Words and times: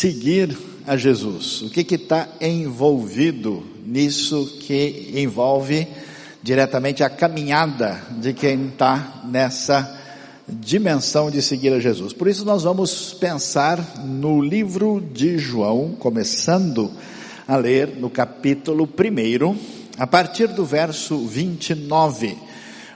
seguir 0.00 0.56
a 0.86 0.96
Jesus? 0.96 1.60
O 1.60 1.68
que 1.68 1.94
está 1.94 2.26
envolvido 2.40 3.62
nisso 3.84 4.58
que 4.60 5.12
envolve 5.14 5.86
diretamente 6.42 7.04
a 7.04 7.10
caminhada 7.10 8.00
de 8.12 8.32
quem 8.32 8.68
está 8.68 9.20
nessa 9.26 9.98
dimensão 10.48 11.30
de 11.30 11.42
seguir 11.42 11.74
a 11.74 11.78
Jesus. 11.78 12.14
Por 12.14 12.28
isso 12.28 12.46
nós 12.46 12.62
vamos 12.62 13.12
pensar 13.12 13.78
no 14.02 14.40
livro 14.40 15.06
de 15.12 15.36
João, 15.36 15.94
começando 15.98 16.90
a 17.46 17.56
ler 17.56 17.88
no 17.98 18.08
capítulo 18.08 18.88
1, 18.88 19.56
a 19.98 20.06
partir 20.06 20.48
do 20.48 20.64
verso 20.64 21.18
29. 21.18 22.38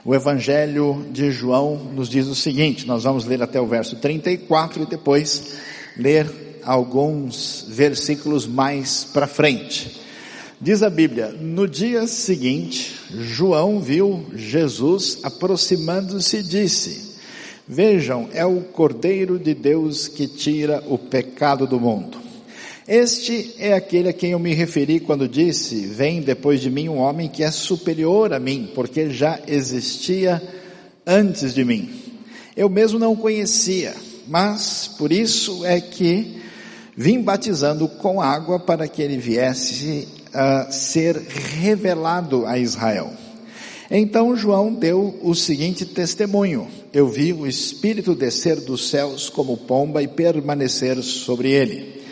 O 0.03 0.15
Evangelho 0.15 1.05
de 1.11 1.29
João 1.29 1.77
nos 1.77 2.09
diz 2.09 2.25
o 2.25 2.35
seguinte, 2.35 2.87
nós 2.87 3.03
vamos 3.03 3.25
ler 3.25 3.43
até 3.43 3.61
o 3.61 3.67
verso 3.67 3.95
34 3.97 4.83
e 4.83 4.85
depois 4.87 5.55
ler 5.95 6.44
alguns 6.65 7.65
versículos 7.69 8.45
mais 8.47 9.03
para 9.03 9.27
frente. 9.27 10.01
Diz 10.59 10.81
a 10.81 10.89
Bíblia, 10.89 11.27
no 11.27 11.67
dia 11.67 12.07
seguinte, 12.07 12.95
João 13.11 13.79
viu 13.79 14.25
Jesus 14.33 15.19
aproximando-se 15.21 16.37
e 16.37 16.43
disse, 16.43 17.15
vejam, 17.67 18.29
é 18.33 18.45
o 18.45 18.61
Cordeiro 18.61 19.37
de 19.37 19.53
Deus 19.53 20.07
que 20.07 20.27
tira 20.27 20.83
o 20.87 20.97
pecado 20.97 21.67
do 21.67 21.79
mundo. 21.79 22.17
Este 22.87 23.53
é 23.57 23.73
aquele 23.73 24.09
a 24.09 24.13
quem 24.13 24.31
eu 24.31 24.39
me 24.39 24.53
referi 24.53 24.99
quando 24.99 25.27
disse, 25.27 25.87
vem 25.87 26.21
depois 26.21 26.61
de 26.61 26.69
mim 26.69 26.87
um 26.87 26.99
homem 26.99 27.27
que 27.27 27.43
é 27.43 27.51
superior 27.51 28.31
a 28.31 28.39
mim, 28.39 28.71
porque 28.73 29.09
já 29.09 29.39
existia 29.47 30.41
antes 31.05 31.53
de 31.53 31.65
mim. 31.65 31.89
Eu 32.55 32.69
mesmo 32.69 32.97
não 32.97 33.13
o 33.13 33.17
conhecia, 33.17 33.93
mas 34.27 34.87
por 34.97 35.11
isso 35.11 35.65
é 35.65 35.81
que 35.81 36.44
vim 36.95 37.21
batizando 37.21 37.87
com 37.87 38.21
água 38.21 38.59
para 38.59 38.87
que 38.87 39.01
ele 39.01 39.17
viesse 39.17 40.07
uh, 40.29 40.71
ser 40.71 41.17
revelado 41.17 42.45
a 42.45 42.57
Israel. 42.57 43.11
Então 43.89 44.35
João 44.35 44.73
deu 44.73 45.19
o 45.21 45.35
seguinte 45.35 45.85
testemunho: 45.85 46.67
Eu 46.93 47.07
vi 47.07 47.33
o 47.33 47.45
Espírito 47.45 48.15
descer 48.15 48.59
dos 48.61 48.89
céus 48.89 49.29
como 49.29 49.57
pomba 49.57 50.01
e 50.01 50.07
permanecer 50.07 51.01
sobre 51.03 51.51
ele. 51.51 52.03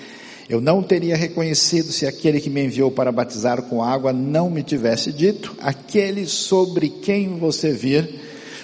Eu 0.49 0.59
não 0.59 0.83
teria 0.83 1.15
reconhecido 1.15 1.91
se 1.91 2.05
aquele 2.05 2.39
que 2.39 2.49
me 2.49 2.63
enviou 2.63 2.91
para 2.91 3.11
batizar 3.11 3.61
com 3.63 3.81
água 3.81 4.13
não 4.13 4.49
me 4.49 4.61
tivesse 4.61 5.11
dito: 5.11 5.55
Aquele 5.61 6.27
sobre 6.27 6.89
quem 6.89 7.39
você 7.39 7.71
vir 7.71 8.21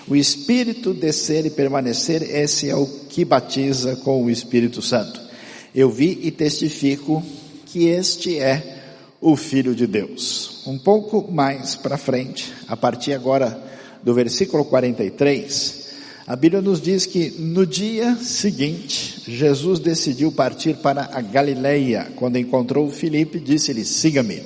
o 0.09 0.15
Espírito 0.15 0.91
descer 0.91 1.45
e 1.45 1.51
permanecer, 1.51 2.23
esse 2.23 2.67
é 2.67 2.75
o 2.75 2.87
que 2.87 3.23
batiza 3.23 3.95
com 3.97 4.23
o 4.23 4.29
Espírito 4.29 4.81
Santo. 4.81 5.28
Eu 5.73 5.89
vi 5.89 6.19
e 6.23 6.31
testifico 6.31 7.23
que 7.65 7.87
este 7.87 8.39
é 8.39 8.79
o 9.21 9.35
Filho 9.35 9.75
de 9.75 9.85
Deus. 9.85 10.63
Um 10.65 10.79
pouco 10.79 11.31
mais 11.31 11.75
para 11.75 11.97
frente, 11.97 12.51
a 12.67 12.75
partir 12.75 13.13
agora 13.13 13.61
do 14.01 14.13
versículo 14.13 14.65
43, 14.65 15.89
a 16.25 16.35
Bíblia 16.35 16.61
nos 16.61 16.81
diz 16.81 17.05
que 17.05 17.31
no 17.39 17.65
dia 17.65 18.15
seguinte, 18.15 19.23
Jesus 19.27 19.79
decidiu 19.79 20.31
partir 20.31 20.77
para 20.77 21.09
a 21.13 21.21
Galileia. 21.21 22.07
Quando 22.15 22.37
encontrou 22.37 22.89
Filipe, 22.89 23.39
disse-lhe: 23.39 23.85
Siga-me. 23.85 24.41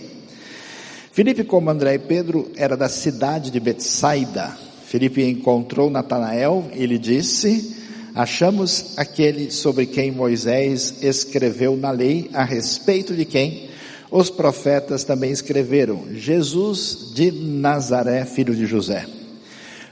Filipe, 1.11 1.44
como 1.44 1.69
André 1.69 1.95
e 1.95 1.99
Pedro, 1.99 2.51
era 2.55 2.75
da 2.75 2.89
cidade 2.89 3.51
de 3.51 3.59
Betsaida. 3.59 4.57
Filipe 4.85 5.23
encontrou 5.23 5.89
Natanael 5.89 6.69
e 6.73 6.85
lhe 6.85 6.97
disse: 6.97 7.83
Achamos 8.16 8.94
aquele 8.95 9.50
sobre 9.50 9.88
quem 9.88 10.11
Moisés 10.11 11.02
escreveu 11.02 11.75
na 11.75 11.89
lei, 11.89 12.30
a 12.33 12.44
respeito 12.44 13.16
de 13.16 13.25
quem 13.25 13.69
os 14.12 14.29
profetas 14.29 15.03
também 15.03 15.31
escreveram, 15.31 16.03
Jesus 16.12 17.12
de 17.16 17.31
Nazaré, 17.31 18.24
filho 18.25 18.56
de 18.56 18.68
José. 18.68 19.07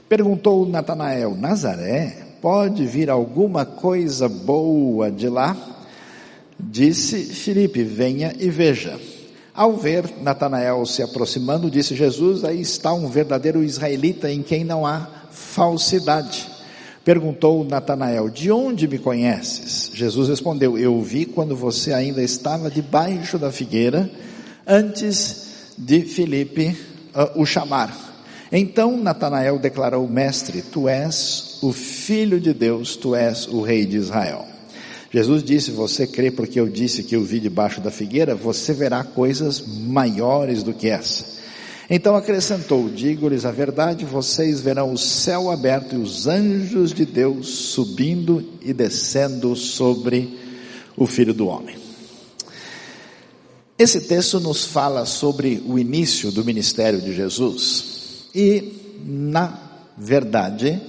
Perguntou 0.08 0.64
Natanael, 0.68 1.34
Nazaré, 1.34 2.16
pode 2.40 2.86
vir 2.86 3.10
alguma 3.10 3.66
coisa 3.66 4.28
boa 4.28 5.10
de 5.10 5.28
lá? 5.28 5.56
Disse 6.60 7.24
Filipe, 7.24 7.82
venha 7.82 8.32
e 8.38 8.48
veja. 8.48 9.00
Ao 9.52 9.76
ver 9.76 10.04
Natanael 10.22 10.86
se 10.86 11.02
aproximando, 11.02 11.68
disse 11.68 11.96
Jesus, 11.96 12.44
aí 12.44 12.60
está 12.60 12.92
um 12.94 13.08
verdadeiro 13.08 13.64
israelita 13.64 14.30
em 14.30 14.40
quem 14.40 14.62
não 14.62 14.86
há 14.86 15.08
falsidade. 15.32 16.51
Perguntou 17.04 17.64
Natanael, 17.64 18.28
de 18.28 18.52
onde 18.52 18.86
me 18.86 18.96
conheces? 18.96 19.90
Jesus 19.92 20.28
respondeu, 20.28 20.78
eu 20.78 21.00
vi 21.02 21.24
quando 21.24 21.56
você 21.56 21.92
ainda 21.92 22.22
estava 22.22 22.70
debaixo 22.70 23.38
da 23.38 23.50
figueira, 23.50 24.08
antes 24.64 25.74
de 25.76 26.02
Filipe 26.02 26.76
uh, 27.14 27.40
o 27.40 27.44
chamar. 27.44 27.92
Então 28.52 28.96
Natanael 28.96 29.58
declarou, 29.58 30.06
mestre, 30.06 30.62
tu 30.62 30.88
és 30.88 31.58
o 31.60 31.72
filho 31.72 32.40
de 32.40 32.52
Deus, 32.52 32.94
tu 32.94 33.16
és 33.16 33.48
o 33.48 33.62
rei 33.62 33.84
de 33.84 33.96
Israel. 33.96 34.46
Jesus 35.10 35.42
disse, 35.42 35.72
você 35.72 36.06
crê 36.06 36.30
porque 36.30 36.60
eu 36.60 36.68
disse 36.68 37.02
que 37.02 37.16
eu 37.16 37.24
vi 37.24 37.40
debaixo 37.40 37.80
da 37.80 37.90
figueira? 37.90 38.34
Você 38.36 38.72
verá 38.72 39.02
coisas 39.02 39.60
maiores 39.66 40.62
do 40.62 40.72
que 40.72 40.88
essa. 40.88 41.41
Então 41.94 42.16
acrescentou: 42.16 42.88
Digo-lhes 42.88 43.44
a 43.44 43.50
verdade, 43.50 44.06
vocês 44.06 44.62
verão 44.62 44.94
o 44.94 44.98
céu 44.98 45.50
aberto 45.50 45.94
e 45.94 45.98
os 45.98 46.26
anjos 46.26 46.94
de 46.94 47.04
Deus 47.04 47.46
subindo 47.48 48.42
e 48.62 48.72
descendo 48.72 49.54
sobre 49.54 50.38
o 50.96 51.06
Filho 51.06 51.34
do 51.34 51.48
Homem. 51.48 51.76
Esse 53.78 54.00
texto 54.00 54.40
nos 54.40 54.64
fala 54.64 55.04
sobre 55.04 55.62
o 55.66 55.78
início 55.78 56.32
do 56.32 56.42
ministério 56.42 56.98
de 56.98 57.12
Jesus 57.12 58.24
e, 58.34 58.72
na 59.04 59.52
verdade, 59.94 60.80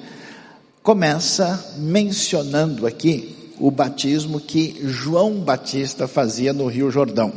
começa 0.82 1.76
mencionando 1.80 2.88
aqui 2.88 3.52
o 3.60 3.70
batismo 3.70 4.40
que 4.40 4.80
João 4.86 5.42
Batista 5.42 6.08
fazia 6.08 6.54
no 6.54 6.68
Rio 6.68 6.90
Jordão. 6.90 7.34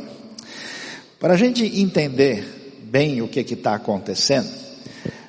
Para 1.19 1.33
a 1.33 1.37
gente 1.37 1.65
entender 1.81 2.56
bem 2.89 3.21
o 3.21 3.27
que 3.27 3.39
está 3.39 3.75
acontecendo, 3.75 4.49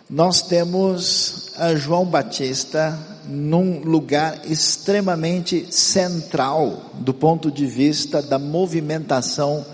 nós 0.08 0.42
temos 0.42 1.52
João 1.76 2.04
Batista 2.04 2.98
num 3.28 3.80
lugar 3.80 4.40
extremamente 4.46 5.66
central 5.70 6.92
do 6.94 7.12
ponto 7.12 7.50
de 7.50 7.66
vista 7.66 8.22
da 8.22 8.38
movimentação 8.38 9.66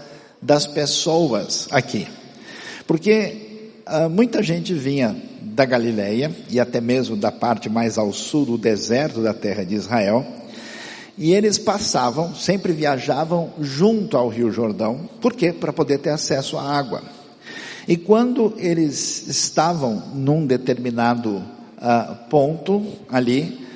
das 0.43 0.67
pessoas 0.67 1.69
aqui. 1.71 2.09
Porque 2.87 3.71
uh, 3.87 4.11
muita 4.11 4.43
gente 4.43 4.75
vinha 4.75 5.17
da 5.41 5.65
Galileia 5.65 6.35
e 6.51 6.59
até 6.59 6.81
mesmo 6.81 7.17
da 7.17 7.31
parte 7.31 7.69
mais 7.69 7.97
ao 7.97 8.13
sul 8.13 8.45
do 8.45 8.59
deserto 8.59 9.23
da 9.23 9.33
terra 9.33 9.65
de 9.65 9.75
Israel, 9.77 10.27
e 11.17 11.33
eles 11.33 11.59
passavam, 11.59 12.35
sempre 12.35 12.73
viajavam 12.73 13.53
junto 13.61 14.17
ao 14.17 14.29
Rio 14.29 14.51
Jordão, 14.51 15.09
por 15.21 15.33
quê? 15.33 15.53
Para 15.53 15.73
poder 15.73 15.99
ter 15.99 16.11
acesso 16.11 16.59
à 16.59 16.63
água. 16.63 17.03
E 17.87 17.97
quando 17.97 18.55
eles 18.57 19.27
estavam 19.29 20.03
num 20.15 20.47
determinado 20.47 21.37
uh, 21.37 22.15
ponto 22.31 22.85
ali, 23.11 23.67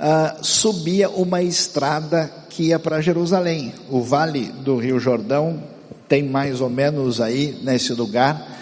uh, 0.00 0.44
subia 0.44 1.10
uma 1.10 1.42
estrada 1.42 2.30
que 2.48 2.64
ia 2.64 2.78
para 2.78 3.00
Jerusalém. 3.00 3.74
O 3.90 4.00
vale 4.00 4.46
do 4.46 4.76
Rio 4.76 4.98
Jordão 4.98 5.62
tem 6.08 6.22
mais 6.22 6.60
ou 6.60 6.70
menos 6.70 7.20
aí 7.20 7.58
nesse 7.62 7.92
lugar 7.92 8.56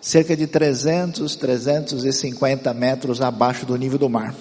cerca 0.00 0.36
de 0.36 0.48
300, 0.48 1.36
350 1.36 2.74
metros 2.74 3.20
abaixo 3.20 3.64
do 3.64 3.76
nível 3.76 3.98
do 3.98 4.08
mar. 4.08 4.34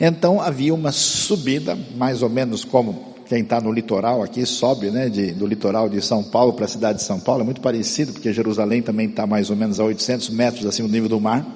Então 0.00 0.40
havia 0.40 0.72
uma 0.72 0.92
subida, 0.92 1.76
mais 1.96 2.22
ou 2.22 2.28
menos 2.28 2.64
como 2.64 3.11
quem 3.26 3.42
está 3.42 3.60
no 3.60 3.72
litoral 3.72 4.22
aqui 4.22 4.44
sobe, 4.44 4.90
né, 4.90 5.08
de, 5.08 5.32
do 5.32 5.46
litoral 5.46 5.88
de 5.88 6.00
São 6.00 6.22
Paulo 6.22 6.52
para 6.52 6.64
a 6.64 6.68
cidade 6.68 6.98
de 6.98 7.04
São 7.04 7.18
Paulo, 7.20 7.42
é 7.42 7.44
muito 7.44 7.60
parecido, 7.60 8.12
porque 8.12 8.32
Jerusalém 8.32 8.82
também 8.82 9.08
está 9.08 9.26
mais 9.26 9.50
ou 9.50 9.56
menos 9.56 9.80
a 9.80 9.84
800 9.84 10.30
metros 10.30 10.66
acima 10.66 10.88
do 10.88 10.92
nível 10.92 11.08
do 11.08 11.20
mar. 11.20 11.46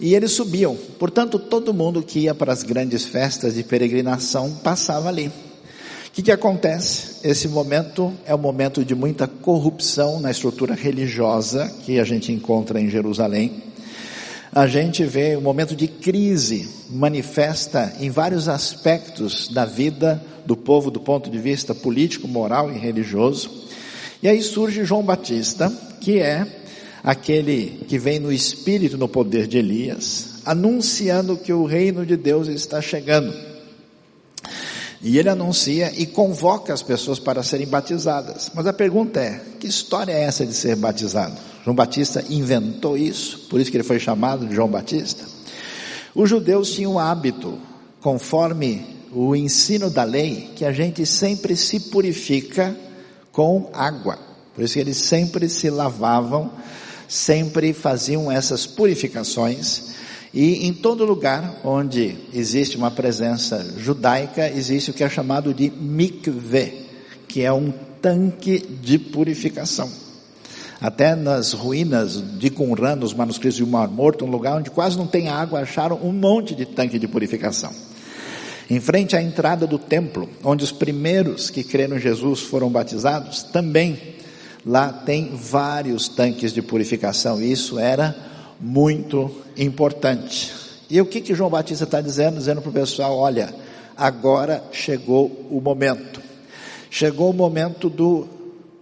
E 0.00 0.14
eles 0.14 0.32
subiam. 0.32 0.76
Portanto, 0.98 1.38
todo 1.38 1.72
mundo 1.72 2.02
que 2.02 2.20
ia 2.20 2.34
para 2.34 2.52
as 2.52 2.62
grandes 2.62 3.04
festas 3.04 3.54
de 3.54 3.62
peregrinação 3.62 4.50
passava 4.62 5.08
ali. 5.08 5.28
O 5.28 6.14
que, 6.14 6.22
que 6.22 6.32
acontece? 6.32 7.26
Esse 7.26 7.48
momento 7.48 8.12
é 8.26 8.34
um 8.34 8.38
momento 8.38 8.84
de 8.84 8.94
muita 8.94 9.26
corrupção 9.26 10.20
na 10.20 10.30
estrutura 10.30 10.74
religiosa 10.74 11.72
que 11.84 11.98
a 11.98 12.04
gente 12.04 12.32
encontra 12.32 12.80
em 12.80 12.90
Jerusalém 12.90 13.71
a 14.54 14.66
gente 14.66 15.02
vê 15.04 15.34
um 15.34 15.40
momento 15.40 15.74
de 15.74 15.88
crise 15.88 16.68
manifesta 16.90 17.94
em 17.98 18.10
vários 18.10 18.50
aspectos 18.50 19.48
da 19.48 19.64
vida 19.64 20.22
do 20.44 20.54
povo 20.54 20.90
do 20.90 21.00
ponto 21.00 21.30
de 21.30 21.38
vista 21.38 21.74
político, 21.74 22.28
moral 22.28 22.70
e 22.70 22.76
religioso. 22.76 23.50
E 24.22 24.28
aí 24.28 24.42
surge 24.42 24.84
João 24.84 25.02
Batista, 25.02 25.72
que 26.02 26.18
é 26.18 26.46
aquele 27.02 27.82
que 27.88 27.98
vem 27.98 28.20
no 28.20 28.30
espírito, 28.30 28.98
no 28.98 29.08
poder 29.08 29.46
de 29.46 29.56
Elias, 29.56 30.42
anunciando 30.44 31.38
que 31.38 31.52
o 31.52 31.64
reino 31.64 32.04
de 32.04 32.16
Deus 32.16 32.46
está 32.46 32.82
chegando. 32.82 33.51
E 35.02 35.18
ele 35.18 35.28
anuncia 35.28 35.92
e 35.96 36.06
convoca 36.06 36.72
as 36.72 36.82
pessoas 36.82 37.18
para 37.18 37.42
serem 37.42 37.66
batizadas. 37.66 38.50
Mas 38.54 38.66
a 38.66 38.72
pergunta 38.72 39.20
é: 39.20 39.40
que 39.58 39.66
história 39.66 40.12
é 40.12 40.22
essa 40.22 40.46
de 40.46 40.54
ser 40.54 40.76
batizado? 40.76 41.36
João 41.64 41.74
Batista 41.74 42.24
inventou 42.30 42.96
isso, 42.96 43.40
por 43.50 43.60
isso 43.60 43.70
que 43.70 43.76
ele 43.76 43.84
foi 43.84 43.98
chamado 43.98 44.46
de 44.46 44.54
João 44.54 44.68
Batista. 44.68 45.24
Os 46.14 46.28
judeus 46.28 46.72
tinham 46.72 46.94
o 46.94 46.98
hábito, 46.98 47.58
conforme 48.00 48.84
o 49.12 49.34
ensino 49.34 49.90
da 49.90 50.04
lei, 50.04 50.50
que 50.56 50.64
a 50.64 50.72
gente 50.72 51.04
sempre 51.06 51.56
se 51.56 51.80
purifica 51.80 52.76
com 53.30 53.70
água. 53.72 54.18
Por 54.54 54.64
isso 54.64 54.74
que 54.74 54.80
eles 54.80 54.96
sempre 54.96 55.48
se 55.48 55.70
lavavam, 55.70 56.50
sempre 57.08 57.72
faziam 57.72 58.30
essas 58.30 58.66
purificações. 58.66 59.94
E 60.34 60.66
em 60.66 60.72
todo 60.72 61.04
lugar 61.04 61.60
onde 61.62 62.16
existe 62.32 62.76
uma 62.76 62.90
presença 62.90 63.74
judaica, 63.76 64.48
existe 64.48 64.90
o 64.90 64.94
que 64.94 65.04
é 65.04 65.08
chamado 65.08 65.52
de 65.52 65.70
mikveh, 65.70 66.86
que 67.28 67.42
é 67.42 67.52
um 67.52 67.70
tanque 68.00 68.58
de 68.58 68.98
purificação. 68.98 69.90
Até 70.80 71.14
nas 71.14 71.52
ruínas 71.52 72.20
de 72.38 72.50
Qumran, 72.50 72.96
nos 72.96 73.12
manuscritos 73.12 73.56
de 73.56 73.64
Mar 73.64 73.88
Morto, 73.88 74.24
um 74.24 74.30
lugar 74.30 74.58
onde 74.58 74.70
quase 74.70 74.96
não 74.96 75.06
tem 75.06 75.28
água, 75.28 75.60
acharam 75.60 76.00
um 76.02 76.10
monte 76.10 76.54
de 76.54 76.64
tanque 76.64 76.98
de 76.98 77.06
purificação. 77.06 77.70
Em 78.70 78.80
frente 78.80 79.14
à 79.14 79.22
entrada 79.22 79.66
do 79.66 79.78
templo, 79.78 80.28
onde 80.42 80.64
os 80.64 80.72
primeiros 80.72 81.50
que 81.50 81.62
creram 81.62 81.98
em 81.98 82.00
Jesus 82.00 82.40
foram 82.40 82.70
batizados, 82.70 83.42
também 83.42 84.00
lá 84.64 84.88
tem 84.88 85.36
vários 85.36 86.08
tanques 86.08 86.52
de 86.52 86.62
purificação. 86.62 87.40
Isso 87.40 87.78
era 87.78 88.31
muito 88.62 89.30
importante. 89.56 90.52
E 90.88 91.00
o 91.00 91.06
que 91.06 91.20
que 91.20 91.34
João 91.34 91.50
Batista 91.50 91.84
está 91.84 92.00
dizendo? 92.00 92.38
Dizendo 92.38 92.62
para 92.62 92.70
o 92.70 92.72
pessoal: 92.72 93.18
olha, 93.18 93.52
agora 93.96 94.62
chegou 94.70 95.26
o 95.50 95.60
momento. 95.60 96.22
Chegou 96.90 97.30
o 97.30 97.34
momento 97.34 97.88
do, 97.90 98.28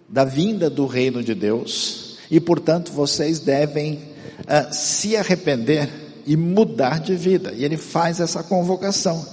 da 0.09 0.25
vinda 0.25 0.69
do 0.69 0.87
reino 0.87 1.23
de 1.23 1.35
Deus, 1.35 2.19
e 2.31 2.41
portanto 2.41 2.93
vocês 2.93 3.39
devem 3.39 3.95
uh, 4.41 4.73
se 4.73 5.17
arrepender 5.17 5.89
e 6.27 6.37
mudar 6.37 7.01
de 7.01 7.15
vida. 7.15 7.53
E 7.57 7.65
ele 7.65 7.77
faz 7.77 8.21
essa 8.21 8.43
convocação. 8.43 9.25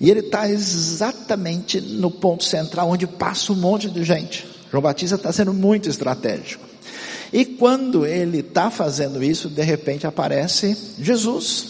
E 0.00 0.10
ele 0.10 0.20
está 0.20 0.48
exatamente 0.48 1.80
no 1.80 2.10
ponto 2.10 2.44
central 2.44 2.90
onde 2.90 3.06
passa 3.06 3.52
um 3.52 3.56
monte 3.56 3.90
de 3.90 4.04
gente. 4.04 4.46
João 4.70 4.82
Batista 4.82 5.16
está 5.16 5.32
sendo 5.32 5.52
muito 5.52 5.88
estratégico. 5.88 6.73
E 7.34 7.44
quando 7.44 8.06
ele 8.06 8.38
está 8.38 8.70
fazendo 8.70 9.20
isso, 9.20 9.48
de 9.48 9.60
repente 9.60 10.06
aparece 10.06 10.76
Jesus. 11.00 11.66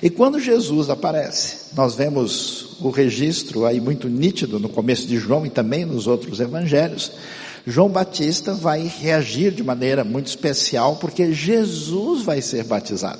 E 0.00 0.08
quando 0.08 0.38
Jesus 0.38 0.88
aparece, 0.88 1.74
nós 1.74 1.96
vemos 1.96 2.76
o 2.80 2.88
registro 2.88 3.66
aí 3.66 3.80
muito 3.80 4.08
nítido 4.08 4.60
no 4.60 4.68
começo 4.68 5.04
de 5.04 5.18
João 5.18 5.44
e 5.44 5.50
também 5.50 5.84
nos 5.84 6.06
outros 6.06 6.38
evangelhos. 6.38 7.10
João 7.66 7.88
Batista 7.88 8.54
vai 8.54 8.86
reagir 9.00 9.50
de 9.50 9.64
maneira 9.64 10.04
muito 10.04 10.28
especial 10.28 10.94
porque 10.94 11.32
Jesus 11.32 12.22
vai 12.22 12.40
ser 12.40 12.62
batizado. 12.62 13.18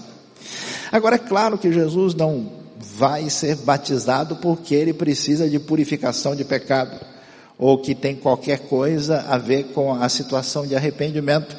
Agora 0.93 1.17
é 1.17 1.19
claro 1.19 1.59
que 1.59 1.73
Jesus 1.73 2.15
não 2.15 2.53
vai 2.97 3.29
ser 3.29 3.57
batizado 3.57 4.37
porque 4.37 4.77
ele 4.77 4.93
precisa 4.93 5.51
de 5.51 5.59
purificação 5.59 6.37
de 6.37 6.45
pecado 6.45 7.18
ou 7.59 7.79
que 7.79 7.95
tem 7.95 8.15
qualquer 8.15 8.61
coisa 8.61 9.25
a 9.29 9.37
ver 9.37 9.65
com 9.73 9.93
a 9.93 10.09
situação 10.09 10.67
de 10.67 10.77
arrependimento. 10.77 11.57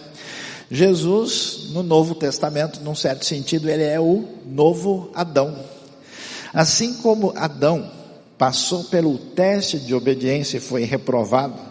Jesus, 0.72 1.72
no 1.72 1.84
Novo 1.84 2.16
Testamento, 2.16 2.80
num 2.82 2.96
certo 2.96 3.26
sentido, 3.26 3.70
ele 3.70 3.84
é 3.84 4.00
o 4.00 4.26
novo 4.46 5.12
Adão. 5.14 5.58
Assim 6.54 6.94
como 6.96 7.34
Adão 7.36 7.92
passou 8.38 8.86
pelo 8.86 9.18
teste 9.18 9.78
de 9.78 9.94
obediência 9.94 10.58
e 10.58 10.62
foi 10.62 10.84
reprovado, 10.84 11.70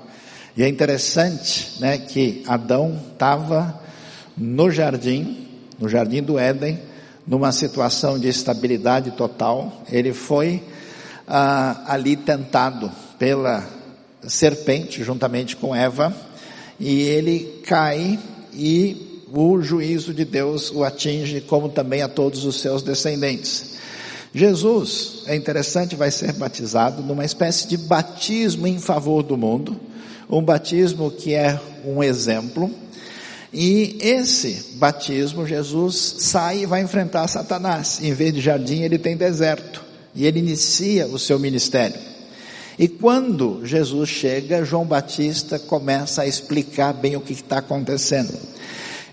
e 0.56 0.62
é 0.62 0.68
interessante, 0.68 1.80
né, 1.80 1.96
que 1.98 2.42
Adão 2.46 3.00
estava 3.12 3.80
no 4.36 4.70
jardim, 4.70 5.46
no 5.78 5.88
jardim 5.88 6.20
do 6.20 6.36
Éden, 6.36 6.80
numa 7.24 7.52
situação 7.52 8.18
de 8.18 8.28
estabilidade 8.28 9.12
total. 9.12 9.84
Ele 9.88 10.12
foi 10.12 10.62
ah, 11.28 11.84
ali 11.86 12.16
tentado 12.16 12.90
pela 13.18 13.77
serpente 14.26 15.02
juntamente 15.04 15.56
com 15.56 15.74
Eva 15.74 16.14
e 16.78 17.02
ele 17.02 17.62
cai 17.66 18.18
e 18.52 19.24
o 19.32 19.60
juízo 19.60 20.14
de 20.14 20.24
Deus 20.24 20.70
o 20.70 20.84
atinge 20.84 21.40
como 21.42 21.68
também 21.68 22.02
a 22.02 22.08
todos 22.08 22.44
os 22.44 22.60
seus 22.60 22.82
descendentes. 22.82 23.76
Jesus, 24.34 25.22
é 25.26 25.34
interessante, 25.34 25.96
vai 25.96 26.10
ser 26.10 26.32
batizado 26.34 27.02
numa 27.02 27.24
espécie 27.24 27.66
de 27.66 27.76
batismo 27.76 28.66
em 28.66 28.78
favor 28.78 29.22
do 29.22 29.36
mundo, 29.36 29.78
um 30.28 30.42
batismo 30.42 31.10
que 31.10 31.34
é 31.34 31.58
um 31.84 32.02
exemplo, 32.02 32.70
e 33.52 33.96
esse 34.00 34.76
batismo, 34.76 35.46
Jesus 35.46 36.16
sai 36.18 36.60
e 36.60 36.66
vai 36.66 36.82
enfrentar 36.82 37.26
Satanás. 37.28 37.98
Em 38.02 38.12
vez 38.12 38.34
de 38.34 38.40
jardim, 38.40 38.82
ele 38.82 38.98
tem 38.98 39.16
deserto. 39.16 39.82
E 40.14 40.26
ele 40.26 40.38
inicia 40.38 41.06
o 41.06 41.18
seu 41.18 41.38
ministério. 41.38 41.98
E 42.78 42.86
quando 42.86 43.60
Jesus 43.64 44.08
chega, 44.08 44.64
João 44.64 44.84
Batista 44.84 45.58
começa 45.58 46.22
a 46.22 46.26
explicar 46.26 46.92
bem 46.92 47.16
o 47.16 47.20
que 47.20 47.32
está 47.32 47.58
acontecendo. 47.58 48.38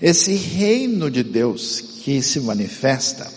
Esse 0.02 0.36
reino 0.36 1.10
de 1.10 1.24
Deus 1.24 1.82
que 1.82 2.22
se 2.22 2.40
manifesta 2.42 3.28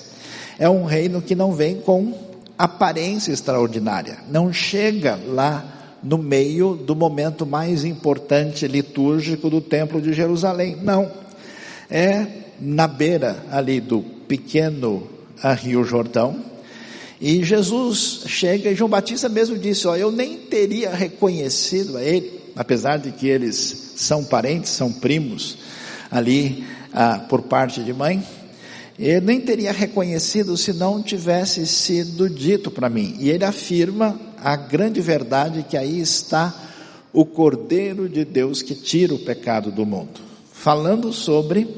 é 0.59 0.69
um 0.69 0.85
reino 0.85 1.23
que 1.23 1.35
não 1.35 1.53
vem 1.53 1.77
com 1.77 2.13
aparência 2.59 3.33
extraordinária, 3.33 4.19
não 4.29 4.53
chega 4.53 5.19
lá 5.29 5.97
no 6.03 6.19
meio 6.19 6.75
do 6.75 6.95
momento 6.95 7.47
mais 7.47 7.85
importante 7.85 8.67
litúrgico 8.67 9.49
do 9.49 9.61
Templo 9.61 10.01
de 10.01 10.13
Jerusalém. 10.13 10.77
Não. 10.83 11.11
É 11.91 12.27
na 12.61 12.87
beira 12.87 13.45
ali 13.51 13.81
do 13.81 14.03
pequeno 14.03 15.09
Rio 15.63 15.85
Jordão, 15.85 16.45
e 17.21 17.43
Jesus 17.43 18.23
chega 18.27 18.71
e 18.71 18.77
João 18.77 18.89
Batista 18.89 19.29
mesmo 19.29 19.59
disse: 19.59 19.89
Ó, 19.89 19.97
eu 19.97 20.13
nem 20.13 20.37
teria 20.37 20.91
reconhecido 20.91 21.97
a 21.97 22.03
ele, 22.03 22.41
apesar 22.55 22.99
de 22.99 23.11
que 23.11 23.27
eles 23.27 23.93
são 23.97 24.25
parentes, 24.25 24.71
são 24.71 24.93
primos 24.93 25.59
ali 26.11 26.65
ah, 26.93 27.25
por 27.29 27.43
parte 27.43 27.83
de 27.83 27.93
mãe. 27.93 28.23
Eu 28.97 29.21
nem 29.21 29.41
teria 29.41 29.73
reconhecido 29.73 30.57
se 30.57 30.73
não 30.73 31.03
tivesse 31.03 31.67
sido 31.67 32.29
dito 32.29 32.71
para 32.71 32.89
mim. 32.89 33.17
E 33.21 33.31
ele 33.31 33.45
afirma 33.45 34.19
a 34.37 34.57
grande 34.57 35.01
verdade 35.01 35.65
que 35.69 35.77
aí 35.77 36.01
está 36.01 36.55
o 37.13 37.25
Cordeiro 37.25 38.09
de 38.09 38.25
Deus 38.25 38.61
que 38.63 38.75
tira 38.75 39.15
o 39.15 39.19
pecado 39.19 39.71
do 39.71 39.87
mundo. 39.87 40.21
Falando 40.53 41.13
sobre 41.13 41.69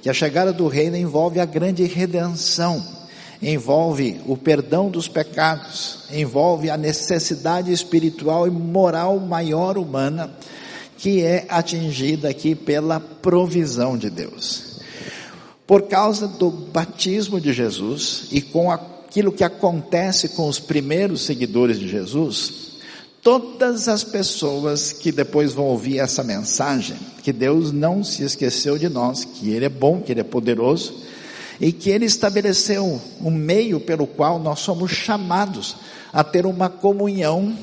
que 0.00 0.08
a 0.08 0.14
chegada 0.14 0.52
do 0.52 0.66
reino 0.66 0.96
envolve 0.96 1.40
a 1.40 1.44
grande 1.44 1.84
redenção 1.84 3.01
envolve 3.42 4.20
o 4.26 4.36
perdão 4.36 4.88
dos 4.88 5.08
pecados, 5.08 6.04
envolve 6.12 6.70
a 6.70 6.76
necessidade 6.76 7.72
espiritual 7.72 8.46
e 8.46 8.50
moral 8.50 9.18
maior 9.18 9.76
humana 9.76 10.32
que 10.96 11.20
é 11.20 11.44
atingida 11.48 12.28
aqui 12.28 12.54
pela 12.54 13.00
provisão 13.00 13.98
de 13.98 14.08
Deus. 14.08 14.80
Por 15.66 15.82
causa 15.88 16.28
do 16.28 16.48
batismo 16.48 17.40
de 17.40 17.52
Jesus 17.52 18.28
e 18.30 18.40
com 18.40 18.70
aquilo 18.70 19.32
que 19.32 19.42
acontece 19.42 20.28
com 20.28 20.48
os 20.48 20.60
primeiros 20.60 21.22
seguidores 21.22 21.80
de 21.80 21.88
Jesus, 21.88 22.72
todas 23.20 23.88
as 23.88 24.04
pessoas 24.04 24.92
que 24.92 25.10
depois 25.10 25.52
vão 25.52 25.64
ouvir 25.64 25.98
essa 25.98 26.22
mensagem, 26.22 26.96
que 27.24 27.32
Deus 27.32 27.72
não 27.72 28.04
se 28.04 28.22
esqueceu 28.22 28.78
de 28.78 28.88
nós, 28.88 29.24
que 29.24 29.50
Ele 29.50 29.64
é 29.64 29.68
bom, 29.68 30.00
que 30.00 30.12
Ele 30.12 30.20
é 30.20 30.24
poderoso, 30.24 30.94
e 31.62 31.70
que 31.70 31.90
ele 31.90 32.06
estabeleceu 32.06 33.00
um 33.20 33.30
meio 33.30 33.78
pelo 33.78 34.04
qual 34.04 34.40
nós 34.40 34.58
somos 34.58 34.90
chamados 34.90 35.76
a 36.12 36.24
ter 36.24 36.44
uma 36.44 36.68
comunhão 36.68 37.56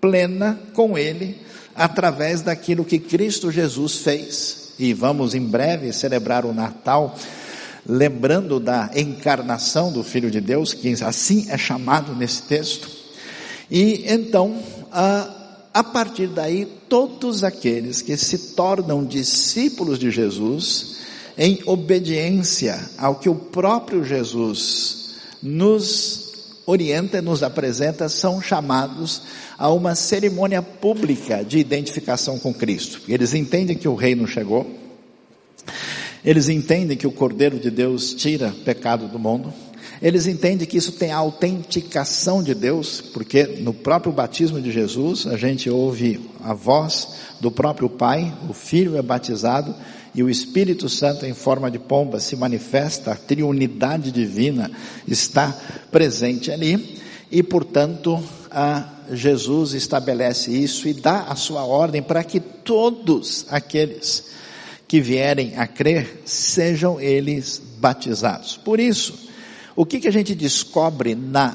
plena 0.00 0.58
com 0.74 0.98
ele 0.98 1.38
através 1.72 2.42
daquilo 2.42 2.84
que 2.84 2.98
Cristo 2.98 3.52
Jesus 3.52 3.98
fez. 3.98 4.72
E 4.80 4.92
vamos 4.92 5.32
em 5.32 5.40
breve 5.40 5.92
celebrar 5.92 6.44
o 6.44 6.52
Natal 6.52 7.16
lembrando 7.88 8.58
da 8.58 8.90
encarnação 8.96 9.92
do 9.92 10.02
Filho 10.02 10.28
de 10.28 10.40
Deus, 10.40 10.74
que 10.74 10.92
assim 11.04 11.46
é 11.48 11.56
chamado 11.56 12.16
nesse 12.16 12.42
texto. 12.42 12.88
E 13.70 14.06
então, 14.08 14.60
a, 14.90 15.30
a 15.72 15.84
partir 15.84 16.26
daí, 16.26 16.66
todos 16.88 17.44
aqueles 17.44 18.02
que 18.02 18.16
se 18.16 18.54
tornam 18.56 19.04
discípulos 19.04 20.00
de 20.00 20.10
Jesus, 20.10 20.96
em 21.38 21.60
obediência 21.66 22.78
ao 22.96 23.16
que 23.16 23.28
o 23.28 23.34
próprio 23.34 24.04
Jesus 24.04 25.16
nos 25.42 26.26
orienta, 26.66 27.22
nos 27.22 27.42
apresenta, 27.42 28.08
são 28.08 28.40
chamados 28.40 29.22
a 29.56 29.70
uma 29.70 29.94
cerimônia 29.94 30.60
pública 30.60 31.44
de 31.44 31.58
identificação 31.58 32.38
com 32.38 32.52
Cristo. 32.52 33.00
Eles 33.08 33.34
entendem 33.34 33.76
que 33.76 33.88
o 33.88 33.94
reino 33.94 34.26
chegou, 34.26 34.66
eles 36.24 36.48
entendem 36.48 36.96
que 36.96 37.06
o 37.06 37.12
Cordeiro 37.12 37.58
de 37.58 37.70
Deus 37.70 38.14
tira 38.14 38.52
pecado 38.64 39.06
do 39.06 39.18
mundo, 39.18 39.52
Eles 40.00 40.26
entendem 40.26 40.66
que 40.66 40.76
isso 40.76 40.92
tem 40.92 41.10
a 41.10 41.16
autenticação 41.16 42.42
de 42.42 42.54
Deus, 42.54 43.00
porque 43.00 43.44
no 43.60 43.72
próprio 43.72 44.12
batismo 44.12 44.60
de 44.60 44.70
Jesus 44.70 45.26
a 45.26 45.36
gente 45.36 45.70
ouve 45.70 46.20
a 46.42 46.52
voz 46.52 47.08
do 47.40 47.50
próprio 47.50 47.88
Pai, 47.88 48.32
o 48.48 48.52
Filho 48.52 48.96
é 48.96 49.02
batizado 49.02 49.74
e 50.16 50.22
o 50.22 50.30
Espírito 50.30 50.88
Santo 50.88 51.26
em 51.26 51.34
forma 51.34 51.70
de 51.70 51.78
pomba 51.78 52.18
se 52.18 52.34
manifesta, 52.34 53.12
a 53.12 53.16
triunidade 53.16 54.10
divina 54.10 54.70
está 55.06 55.54
presente 55.92 56.50
ali 56.50 56.98
e 57.30 57.42
portanto 57.42 58.18
Jesus 59.12 59.74
estabelece 59.74 60.50
isso 60.50 60.88
e 60.88 60.94
dá 60.94 61.24
a 61.24 61.36
sua 61.36 61.64
ordem 61.66 62.02
para 62.02 62.24
que 62.24 62.40
todos 62.40 63.44
aqueles 63.50 64.30
que 64.88 65.02
vierem 65.02 65.54
a 65.56 65.66
crer 65.66 66.22
sejam 66.24 66.98
eles 66.98 67.60
batizados. 67.78 68.56
Por 68.56 68.80
isso, 68.80 69.28
o 69.74 69.84
que, 69.84 70.00
que 70.00 70.08
a 70.08 70.12
gente 70.12 70.34
descobre 70.34 71.14
na 71.14 71.54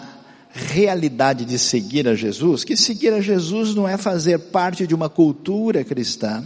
realidade 0.54 1.46
de 1.46 1.58
seguir 1.58 2.08
a 2.08 2.14
Jesus? 2.14 2.64
Que 2.64 2.78
seguir 2.78 3.12
a 3.12 3.22
Jesus 3.22 3.74
não 3.74 3.88
é 3.88 3.98
fazer 3.98 4.38
parte 4.38 4.86
de 4.86 4.94
uma 4.94 5.10
cultura 5.10 5.84
cristã, 5.84 6.44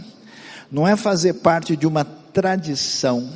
não 0.70 0.86
é 0.86 0.96
fazer 0.96 1.34
parte 1.34 1.76
de 1.76 1.86
uma 1.86 2.04
tradição, 2.04 3.28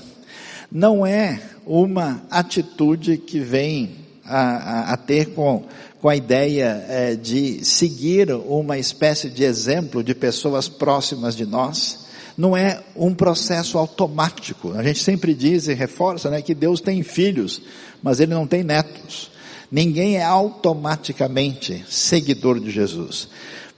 não 0.70 1.06
é 1.06 1.40
uma 1.66 2.22
atitude 2.30 3.16
que 3.18 3.40
vem 3.40 3.96
a, 4.24 4.40
a, 4.40 4.92
a 4.92 4.96
ter 4.96 5.34
com, 5.34 5.64
com 6.00 6.08
a 6.08 6.16
ideia 6.16 6.84
é, 6.88 7.16
de 7.16 7.64
seguir 7.64 8.30
uma 8.32 8.78
espécie 8.78 9.28
de 9.28 9.44
exemplo 9.44 10.02
de 10.02 10.14
pessoas 10.14 10.68
próximas 10.68 11.34
de 11.34 11.46
nós 11.46 12.00
não 12.40 12.56
é 12.56 12.82
um 12.96 13.14
processo 13.14 13.76
automático. 13.76 14.72
A 14.72 14.82
gente 14.82 15.00
sempre 15.00 15.34
diz 15.34 15.68
e 15.68 15.74
reforça 15.74 16.30
né, 16.30 16.40
que 16.40 16.54
Deus 16.54 16.80
tem 16.80 17.02
filhos, 17.02 17.60
mas 18.02 18.18
ele 18.18 18.32
não 18.32 18.46
tem 18.46 18.64
netos. 18.64 19.30
Ninguém 19.70 20.16
é 20.16 20.24
automaticamente 20.24 21.84
seguidor 21.88 22.58
de 22.58 22.70
Jesus. 22.70 23.28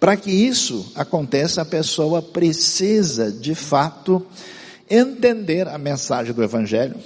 Para 0.03 0.17
que 0.17 0.33
isso 0.33 0.91
aconteça, 0.97 1.63
a 1.63 1.65
pessoa 1.65 2.21
precisa, 2.21 3.31
de 3.31 3.55
fato, 3.55 4.27
entender 4.91 5.69
a 5.69 5.79
mensagem 5.79 6.35
do 6.35 6.43
Evangelho, 6.43 6.97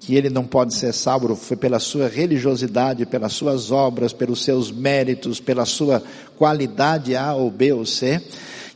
que 0.00 0.14
ele 0.14 0.30
não 0.30 0.46
pode 0.46 0.72
ser 0.72 0.94
salvo 0.94 1.36
pela 1.56 1.78
sua 1.78 2.08
religiosidade, 2.08 3.04
pelas 3.04 3.34
suas 3.34 3.70
obras, 3.70 4.14
pelos 4.14 4.42
seus 4.42 4.72
méritos, 4.72 5.40
pela 5.40 5.66
sua 5.66 6.02
qualidade 6.38 7.14
A 7.14 7.34
ou 7.34 7.50
B 7.50 7.74
ou 7.74 7.84
C, 7.84 8.18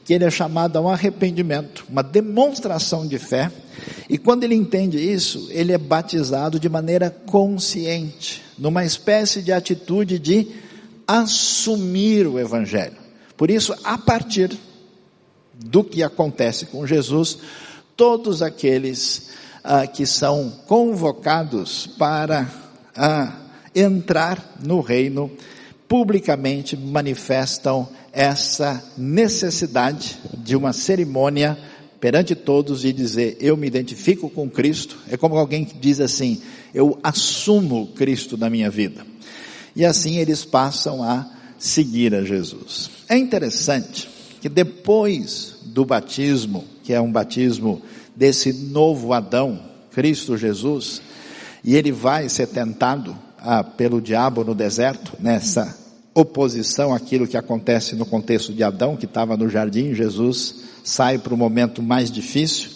que 0.04 0.12
ele 0.12 0.24
é 0.24 0.30
chamado 0.30 0.76
a 0.76 0.82
um 0.82 0.88
arrependimento, 0.90 1.86
uma 1.88 2.02
demonstração 2.02 3.06
de 3.06 3.18
fé, 3.18 3.50
e 4.06 4.18
quando 4.18 4.44
ele 4.44 4.54
entende 4.54 4.98
isso, 4.98 5.48
ele 5.50 5.72
é 5.72 5.78
batizado 5.78 6.60
de 6.60 6.68
maneira 6.68 7.08
consciente, 7.08 8.42
numa 8.58 8.84
espécie 8.84 9.40
de 9.40 9.50
atitude 9.50 10.18
de 10.18 10.46
assumir 11.08 12.26
o 12.26 12.38
Evangelho. 12.38 13.00
Por 13.36 13.50
isso, 13.50 13.74
a 13.84 13.98
partir 13.98 14.56
do 15.54 15.84
que 15.84 16.02
acontece 16.02 16.66
com 16.66 16.86
Jesus, 16.86 17.38
todos 17.96 18.42
aqueles 18.42 19.30
ah, 19.62 19.86
que 19.86 20.06
são 20.06 20.50
convocados 20.66 21.86
para 21.98 22.50
ah, 22.96 23.32
entrar 23.74 24.56
no 24.62 24.80
reino, 24.80 25.30
publicamente 25.88 26.76
manifestam 26.76 27.88
essa 28.12 28.82
necessidade 28.96 30.18
de 30.38 30.56
uma 30.56 30.72
cerimônia 30.72 31.58
perante 32.00 32.34
todos 32.34 32.84
e 32.84 32.92
dizer, 32.92 33.36
eu 33.40 33.56
me 33.56 33.66
identifico 33.66 34.28
com 34.28 34.50
Cristo, 34.50 34.98
é 35.08 35.16
como 35.16 35.36
alguém 35.36 35.64
que 35.64 35.78
diz 35.78 36.00
assim, 36.00 36.42
eu 36.74 36.98
assumo 37.02 37.88
Cristo 37.94 38.36
na 38.36 38.50
minha 38.50 38.68
vida. 38.68 39.06
E 39.74 39.84
assim 39.84 40.18
eles 40.18 40.44
passam 40.44 41.02
a 41.02 41.30
seguir 41.62 42.12
a 42.12 42.24
Jesus. 42.24 42.90
É 43.08 43.16
interessante 43.16 44.08
que 44.40 44.48
depois 44.48 45.54
do 45.66 45.84
batismo, 45.84 46.64
que 46.82 46.92
é 46.92 47.00
um 47.00 47.10
batismo 47.10 47.80
desse 48.16 48.52
novo 48.52 49.12
Adão, 49.12 49.62
Cristo 49.92 50.36
Jesus, 50.36 51.00
e 51.62 51.76
ele 51.76 51.92
vai 51.92 52.28
ser 52.28 52.48
tentado 52.48 53.16
ah, 53.38 53.62
pelo 53.62 54.00
diabo 54.00 54.42
no 54.42 54.56
deserto, 54.56 55.12
nessa 55.20 55.78
oposição 56.12 56.92
àquilo 56.92 57.28
que 57.28 57.36
acontece 57.36 57.94
no 57.94 58.04
contexto 58.04 58.52
de 58.52 58.64
Adão, 58.64 58.96
que 58.96 59.06
estava 59.06 59.36
no 59.36 59.48
jardim, 59.48 59.94
Jesus 59.94 60.64
sai 60.82 61.16
para 61.16 61.32
o 61.32 61.38
momento 61.38 61.80
mais 61.80 62.10
difícil, 62.10 62.70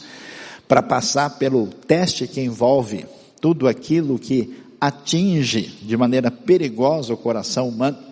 para 0.68 0.80
passar 0.80 1.30
pelo 1.38 1.66
teste 1.66 2.28
que 2.28 2.40
envolve 2.40 3.04
tudo 3.40 3.66
aquilo 3.66 4.16
que 4.16 4.56
atinge 4.80 5.62
de 5.82 5.96
maneira 5.96 6.30
perigosa 6.30 7.12
o 7.12 7.16
coração 7.16 7.68
humano. 7.68 8.05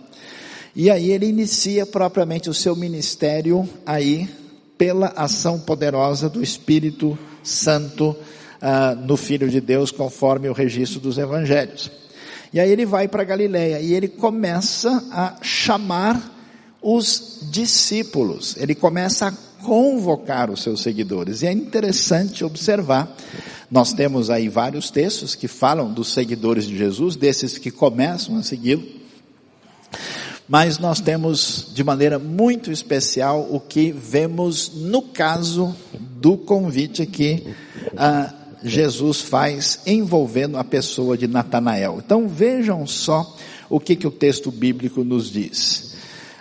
E 0.77 0.91
aí 0.91 1.11
ele 1.11 1.27
inicia 1.27 1.87
propriamente 1.87 2.51
o 2.51 2.55
seu 2.55 2.75
ministério 2.75 3.69
aí 3.87 4.29
pela 4.77 5.13
ação 5.17 5.61
poderosa 5.61 6.29
do 6.29 6.43
Espírito 6.43 7.17
Santo 7.45 8.11
uh, 8.11 8.97
no 9.07 9.17
Filho 9.17 9.49
de 9.49 9.61
Deus, 9.61 9.93
conforme 9.93 10.49
o 10.49 10.53
registro 10.53 10.99
dos 10.99 11.17
Evangelhos. 11.17 11.91
E 12.53 12.59
aí 12.59 12.71
ele 12.71 12.85
vai 12.85 13.07
para 13.07 13.23
Galiléia 13.23 13.81
e 13.81 13.93
ele 13.95 14.09
começa 14.09 15.05
a 15.13 15.37
chamar 15.43 16.33
os 16.83 17.39
discípulos. 17.51 18.57
Ele 18.59 18.75
começa 18.75 19.29
a 19.29 19.33
convocar 19.65 20.51
os 20.51 20.63
seus 20.63 20.83
seguidores. 20.83 21.43
E 21.43 21.47
é 21.47 21.53
interessante 21.53 22.45
observar, 22.45 23.17
nós 23.71 23.93
temos 23.93 24.29
aí 24.29 24.49
vários 24.49 24.91
textos 24.91 25.35
que 25.35 25.49
falam 25.49 25.93
dos 25.93 26.13
seguidores 26.13 26.67
de 26.67 26.77
Jesus, 26.77 27.17
desses 27.17 27.59
que 27.59 27.71
começam 27.71 28.37
a 28.37 28.43
segui-lo. 28.43 29.04
Mas 30.49 30.79
nós 30.79 31.01
temos 31.01 31.71
de 31.73 31.83
maneira 31.83 32.19
muito 32.19 32.71
especial 32.71 33.49
o 33.51 33.59
que 33.59 33.91
vemos 33.91 34.73
no 34.75 35.01
caso 35.01 35.75
do 35.99 36.37
convite 36.37 37.07
que 37.07 37.55
ah, 37.97 38.33
Jesus 38.63 39.23
faz 39.23 39.81
envolvendo 39.87 40.59
a 40.59 40.65
pessoa 40.65 41.17
de 41.17 41.27
Natanael. 41.27 42.03
Então 42.05 42.29
vejam 42.29 42.87
só 42.87 43.37
o 43.71 43.81
que, 43.81 43.97
que 43.97 44.07
o 44.07 44.11
texto 44.11 44.51
bíblico 44.51 45.03
nos 45.03 45.31
diz. 45.31 45.97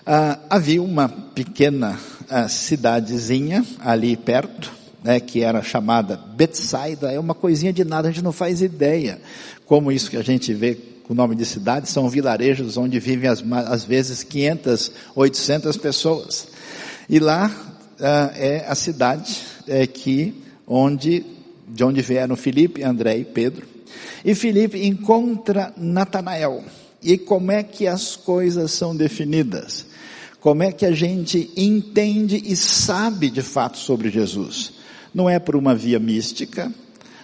Ah, 0.05 0.37
havia 0.49 0.83
uma 0.83 1.07
pequena 1.07 1.97
ah, 2.29 2.49
cidadezinha 2.49 3.65
ali 3.79 4.17
perto, 4.17 4.69
né, 5.01 5.19
que 5.21 5.41
era 5.41 5.61
chamada 5.61 6.17
Betsaida, 6.17 7.11
é 7.11 7.19
uma 7.19 7.33
coisinha 7.33 7.71
de 7.71 7.83
nada, 7.83 8.07
a 8.07 8.11
gente 8.11 8.23
não 8.23 8.31
faz 8.31 8.61
ideia 8.61 9.19
como 9.65 9.91
isso 9.91 10.09
que 10.09 10.17
a 10.17 10.23
gente 10.23 10.53
vê 10.53 10.77
com 11.03 11.13
o 11.13 11.15
nome 11.15 11.35
de 11.35 11.45
cidade, 11.45 11.89
são 11.89 12.09
vilarejos 12.09 12.77
onde 12.77 12.99
vivem 12.99 13.29
as, 13.29 13.43
às 13.67 13.83
vezes 13.83 14.23
500, 14.23 14.91
800 15.15 15.77
pessoas. 15.77 16.47
E 17.09 17.19
lá 17.19 17.51
ah, 17.99 18.31
é 18.35 18.65
a 18.67 18.75
cidade 18.75 19.41
é, 19.67 19.85
que, 19.85 20.33
onde 20.65 21.25
de 21.67 21.83
onde 21.83 22.01
vieram 22.01 22.35
Filipe, 22.35 22.83
André 22.83 23.17
e 23.17 23.25
Pedro. 23.25 23.65
E 24.23 24.35
Filipe 24.35 24.85
encontra 24.85 25.73
Natanael. 25.75 26.63
E 27.01 27.17
como 27.17 27.51
é 27.51 27.63
que 27.63 27.87
as 27.87 28.15
coisas 28.15 28.71
são 28.71 28.95
definidas? 28.95 29.85
Como 30.39 30.61
é 30.61 30.71
que 30.71 30.85
a 30.85 30.91
gente 30.91 31.51
entende 31.57 32.41
e 32.45 32.55
sabe 32.55 33.29
de 33.29 33.41
fato 33.41 33.77
sobre 33.77 34.09
Jesus? 34.09 34.73
Não 35.13 35.29
é 35.29 35.39
por 35.39 35.55
uma 35.55 35.73
via 35.73 35.99
mística, 35.99 36.71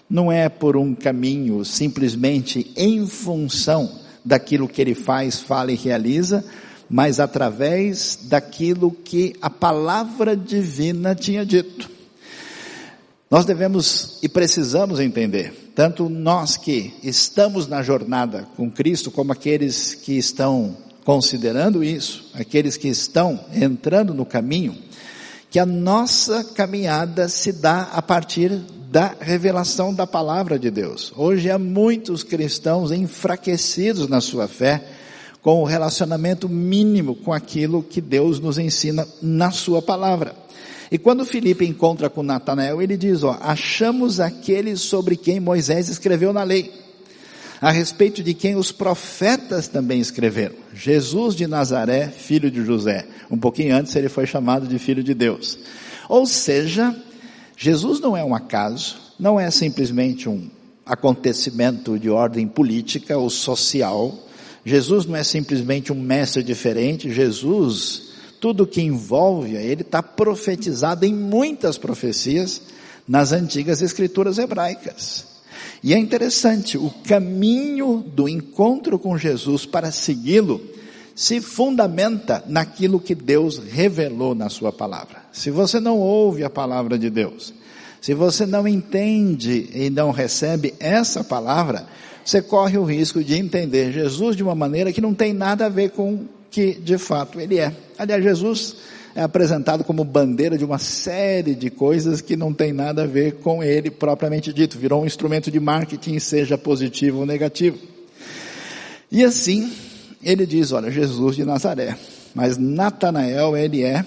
não 0.09 0.31
é 0.31 0.49
por 0.49 0.75
um 0.75 0.95
caminho 0.95 1.63
simplesmente 1.63 2.71
em 2.75 3.05
função 3.05 3.99
daquilo 4.25 4.67
que 4.67 4.81
ele 4.81 4.95
faz, 4.95 5.39
fala 5.39 5.71
e 5.71 5.75
realiza, 5.75 6.43
mas 6.89 7.19
através 7.19 8.17
daquilo 8.23 8.91
que 8.91 9.35
a 9.41 9.49
palavra 9.49 10.35
divina 10.35 11.13
tinha 11.13 11.45
dito. 11.45 11.89
Nós 13.29 13.45
devemos 13.45 14.17
e 14.23 14.27
precisamos 14.27 14.99
entender, 14.99 15.71
tanto 15.75 16.09
nós 16.09 16.57
que 16.57 16.95
estamos 17.03 17.67
na 17.67 17.83
jornada 17.83 18.47
com 18.57 18.71
Cristo, 18.71 19.11
como 19.11 19.31
aqueles 19.31 19.93
que 19.93 20.17
estão 20.17 20.75
considerando 21.05 21.83
isso, 21.83 22.31
aqueles 22.33 22.75
que 22.75 22.87
estão 22.87 23.39
entrando 23.53 24.15
no 24.15 24.25
caminho, 24.25 24.75
que 25.51 25.59
a 25.59 25.65
nossa 25.65 26.43
caminhada 26.43 27.29
se 27.29 27.51
dá 27.51 27.83
a 27.93 28.01
partir 28.01 28.59
da 28.91 29.15
revelação 29.19 29.93
da 29.93 30.07
palavra 30.07 30.57
de 30.57 30.71
Deus. 30.71 31.13
Hoje 31.15 31.51
há 31.51 31.59
muitos 31.59 32.23
cristãos 32.23 32.91
enfraquecidos 32.91 34.07
na 34.07 34.19
sua 34.19 34.47
fé, 34.47 34.83
com 35.43 35.61
o 35.61 35.65
relacionamento 35.65 36.49
mínimo 36.49 37.15
com 37.15 37.31
aquilo 37.31 37.83
que 37.83 38.01
Deus 38.01 38.39
nos 38.39 38.57
ensina 38.57 39.07
na 39.21 39.51
sua 39.51 39.79
palavra. 39.79 40.33
E 40.91 40.97
quando 40.97 41.23
Filipe 41.23 41.65
encontra 41.65 42.09
com 42.09 42.23
Natanael, 42.23 42.81
ele 42.81 42.97
diz, 42.97 43.21
ó, 43.21 43.37
achamos 43.39 44.19
aquele 44.19 44.75
sobre 44.75 45.15
quem 45.15 45.39
Moisés 45.39 45.87
escreveu 45.87 46.33
na 46.33 46.41
lei, 46.41 46.73
a 47.61 47.69
respeito 47.69 48.23
de 48.23 48.33
quem 48.33 48.55
os 48.55 48.71
profetas 48.71 49.67
também 49.67 49.99
escreveram. 49.99 50.55
Jesus 50.73 51.35
de 51.35 51.45
Nazaré, 51.45 52.07
filho 52.07 52.49
de 52.49 52.65
José. 52.65 53.05
Um 53.29 53.37
pouquinho 53.37 53.75
antes 53.75 53.95
ele 53.95 54.09
foi 54.09 54.25
chamado 54.25 54.65
de 54.65 54.79
filho 54.79 55.03
de 55.03 55.13
Deus. 55.13 55.59
Ou 56.09 56.25
seja, 56.25 56.95
Jesus 57.61 57.99
não 57.99 58.15
é 58.15 58.23
um 58.23 58.33
acaso, 58.33 58.95
não 59.19 59.37
é 59.37 59.51
simplesmente 59.51 60.29
um 60.29 60.49
acontecimento 60.85 61.99
de 61.99 62.09
ordem 62.09 62.47
política 62.47 63.17
ou 63.17 63.29
social. 63.29 64.17
Jesus 64.63 65.05
não 65.05 65.17
é 65.17 65.25
simplesmente 65.25 65.91
um 65.91 65.99
mestre 66.01 66.41
diferente, 66.41 67.11
Jesus, 67.11 68.11
tudo 68.39 68.65
que 68.65 68.81
envolve, 68.81 69.57
ele 69.57 69.81
está 69.81 70.01
profetizado 70.01 71.05
em 71.05 71.13
muitas 71.13 71.77
profecias 71.77 72.61
nas 73.05 73.33
antigas 73.33 73.81
escrituras 73.81 74.37
hebraicas. 74.37 75.25
E 75.83 75.93
é 75.93 75.97
interessante, 75.97 76.77
o 76.77 76.89
caminho 77.03 78.01
do 78.15 78.29
encontro 78.29 78.97
com 78.97 79.17
Jesus 79.17 79.65
para 79.65 79.91
segui-lo 79.91 80.61
se 81.13 81.41
fundamenta 81.41 82.41
naquilo 82.47 83.01
que 83.01 83.13
Deus 83.13 83.57
revelou 83.57 84.33
na 84.33 84.47
sua 84.47 84.71
palavra. 84.71 85.18
Se 85.31 85.49
você 85.51 85.79
não 85.79 85.97
ouve 85.97 86.43
a 86.43 86.49
palavra 86.49 86.97
de 86.97 87.09
Deus, 87.09 87.53
se 88.01 88.13
você 88.13 88.45
não 88.45 88.67
entende 88.67 89.69
e 89.73 89.89
não 89.89 90.11
recebe 90.11 90.73
essa 90.79 91.23
palavra, 91.23 91.85
você 92.23 92.41
corre 92.41 92.77
o 92.77 92.83
risco 92.83 93.23
de 93.23 93.35
entender 93.35 93.91
Jesus 93.91 94.35
de 94.35 94.43
uma 94.43 94.55
maneira 94.55 94.91
que 94.91 95.01
não 95.01 95.13
tem 95.13 95.33
nada 95.33 95.65
a 95.65 95.69
ver 95.69 95.91
com 95.91 96.13
o 96.13 96.29
que 96.49 96.73
de 96.73 96.97
fato 96.97 97.39
ele 97.39 97.59
é. 97.59 97.73
Aliás, 97.97 98.23
Jesus 98.23 98.75
é 99.15 99.21
apresentado 99.21 99.83
como 99.83 100.03
bandeira 100.03 100.57
de 100.57 100.63
uma 100.63 100.77
série 100.77 101.55
de 101.55 101.69
coisas 101.69 102.21
que 102.21 102.37
não 102.37 102.53
tem 102.53 102.71
nada 102.71 103.03
a 103.03 103.07
ver 103.07 103.35
com 103.35 103.63
ele 103.63 103.89
propriamente 103.89 104.53
dito. 104.53 104.77
Virou 104.77 105.03
um 105.03 105.05
instrumento 105.05 105.51
de 105.51 105.59
marketing, 105.59 106.19
seja 106.19 106.57
positivo 106.57 107.19
ou 107.19 107.25
negativo. 107.25 107.77
E 109.11 109.23
assim, 109.23 109.71
ele 110.23 110.45
diz, 110.45 110.71
olha, 110.71 110.91
Jesus 110.91 111.35
de 111.35 111.43
Nazaré. 111.43 111.97
Mas 112.33 112.57
Natanael, 112.57 113.57
ele 113.57 113.83
é 113.83 114.05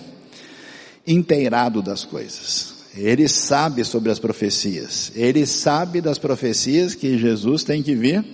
inteirado 1.06 1.82
das 1.82 2.04
coisas. 2.04 2.74
Ele 2.94 3.26
sabe 3.28 3.84
sobre 3.84 4.10
as 4.10 4.18
profecias. 4.18 5.12
Ele 5.14 5.46
sabe 5.46 6.00
das 6.00 6.18
profecias 6.18 6.94
que 6.94 7.18
Jesus 7.18 7.64
tem 7.64 7.82
que 7.82 7.94
vir 7.94 8.24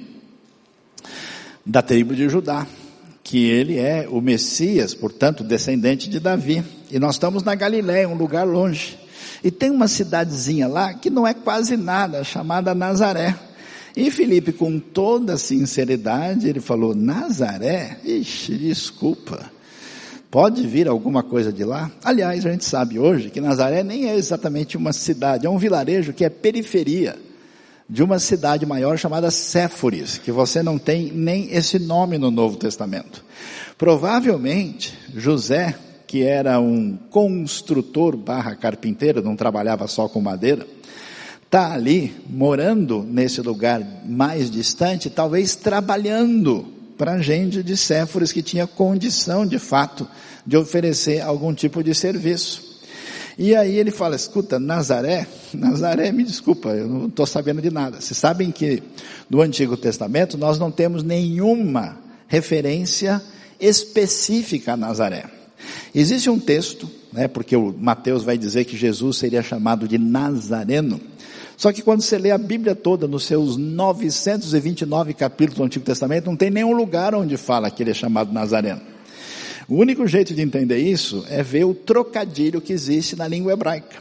da 1.64 1.82
tribo 1.82 2.14
de 2.14 2.28
Judá 2.28 2.66
que 3.28 3.44
ele 3.44 3.76
é 3.76 4.08
o 4.10 4.22
Messias, 4.22 4.94
portanto, 4.94 5.44
descendente 5.44 6.08
de 6.08 6.18
Davi. 6.18 6.64
E 6.90 6.98
nós 6.98 7.16
estamos 7.16 7.42
na 7.42 7.54
Galiléia, 7.54 8.08
um 8.08 8.14
lugar 8.14 8.46
longe. 8.46 8.98
E 9.44 9.50
tem 9.50 9.70
uma 9.70 9.87
cidadezinha 9.87 10.66
lá 10.66 10.94
que 10.94 11.10
não 11.10 11.26
é 11.26 11.34
quase 11.34 11.76
nada, 11.76 12.25
chamada 12.25 12.75
Nazaré. 12.75 13.38
E 13.94 14.10
Felipe, 14.10 14.50
com 14.50 14.80
toda 14.80 15.37
sinceridade, 15.37 16.48
ele 16.48 16.58
falou: 16.58 16.94
Nazaré? 16.94 17.98
Ixi, 18.02 18.54
desculpa. 18.56 19.52
Pode 20.30 20.66
vir 20.66 20.87
alguma 20.88 21.23
coisa 21.23 21.50
de 21.50 21.64
lá? 21.64 21.90
Aliás, 22.04 22.44
a 22.44 22.50
gente 22.50 22.64
sabe 22.64 22.99
hoje 22.99 23.30
que 23.30 23.40
Nazaré 23.40 23.82
nem 23.82 24.11
é 24.11 24.14
exatamente 24.14 24.76
uma 24.76 24.92
cidade, 24.92 25.47
é 25.47 25.50
um 25.50 25.56
vilarejo 25.56 26.12
que 26.12 26.23
é 26.23 26.28
periferia 26.28 27.16
de 27.88 28.02
uma 28.02 28.18
cidade 28.18 28.66
maior 28.66 28.99
chamada 28.99 29.30
Séforis, 29.30 30.18
que 30.18 30.30
você 30.30 30.62
não 30.62 30.76
tem 30.76 31.11
nem 31.11 31.50
esse 31.50 31.78
nome 31.78 32.18
no 32.18 32.30
Novo 32.30 32.58
Testamento. 32.58 33.25
Provavelmente, 33.78 34.92
José, 35.16 35.75
que 36.06 36.23
era 36.23 36.61
um 36.61 36.99
construtor 37.08 38.14
barra 38.14 38.54
carpinteiro, 38.54 39.23
não 39.23 39.35
trabalhava 39.35 39.87
só 39.87 40.08
com 40.08 40.20
madeira, 40.20 40.66
está 41.42 41.73
ali, 41.73 42.14
morando 42.28 43.02
nesse 43.02 43.40
lugar 43.40 43.82
mais 44.04 44.50
distante, 44.50 45.08
talvez 45.08 45.56
trabalhando 45.56 46.77
para 46.99 47.23
gente 47.23 47.62
de 47.62 47.76
Séforis 47.76 48.33
que 48.33 48.43
tinha 48.43 48.67
condição, 48.67 49.47
de 49.47 49.59
fato, 49.59 50.07
de 50.45 50.57
oferecer 50.57 51.21
algum 51.21 51.55
tipo 51.55 51.83
de 51.83 51.95
serviço. 51.95 52.69
E 53.38 53.55
aí 53.55 53.76
ele 53.76 53.93
fala, 53.93 54.17
escuta, 54.17 54.59
Nazaré, 54.59 55.25
Nazaré, 55.55 56.11
me 56.11 56.25
desculpa, 56.25 56.71
eu 56.71 56.88
não 56.88 57.07
estou 57.07 57.25
sabendo 57.25 57.62
de 57.62 57.71
nada. 57.71 58.00
Vocês 58.00 58.19
sabem 58.19 58.50
que 58.50 58.83
no 59.31 59.40
Antigo 59.40 59.76
Testamento 59.76 60.37
nós 60.37 60.59
não 60.59 60.73
temos 60.73 61.05
nenhuma 61.05 61.97
referência 62.26 63.23
específica 63.61 64.73
a 64.73 64.76
Nazaré. 64.76 65.26
Existe 65.94 66.29
um 66.29 66.38
texto, 66.38 66.90
né, 67.12 67.29
porque 67.29 67.57
o 67.57 67.72
Mateus 67.72 68.25
vai 68.25 68.37
dizer 68.37 68.64
que 68.64 68.77
Jesus 68.77 69.18
seria 69.18 69.42
chamado 69.42 69.87
de 69.87 69.99
Nazareno. 69.99 71.01
Só 71.59 71.73
que 71.73 71.83
quando 71.83 72.03
você 72.03 72.16
lê 72.16 72.31
a 72.31 72.38
Bíblia 72.38 72.77
toda, 72.77 73.09
nos 73.09 73.25
seus 73.25 73.57
929 73.57 75.12
capítulos 75.12 75.59
do 75.59 75.64
Antigo 75.64 75.85
Testamento, 75.85 76.27
não 76.27 76.37
tem 76.37 76.51
nenhum 76.51 76.73
lugar 76.73 77.16
onde 77.16 77.37
fala 77.37 77.68
que 77.68 77.83
ele 77.83 77.90
é 77.90 77.94
chamado 77.94 78.33
Nazareno. 78.33 78.81
O 79.68 79.75
único 79.75 80.07
jeito 80.07 80.33
de 80.33 80.40
entender 80.40 80.79
isso 80.79 81.27
é 81.29 81.42
ver 81.42 81.64
o 81.64 81.75
trocadilho 81.75 82.61
que 82.61 82.73
existe 82.73 83.16
na 83.16 83.27
língua 83.27 83.53
hebraica. 83.53 83.97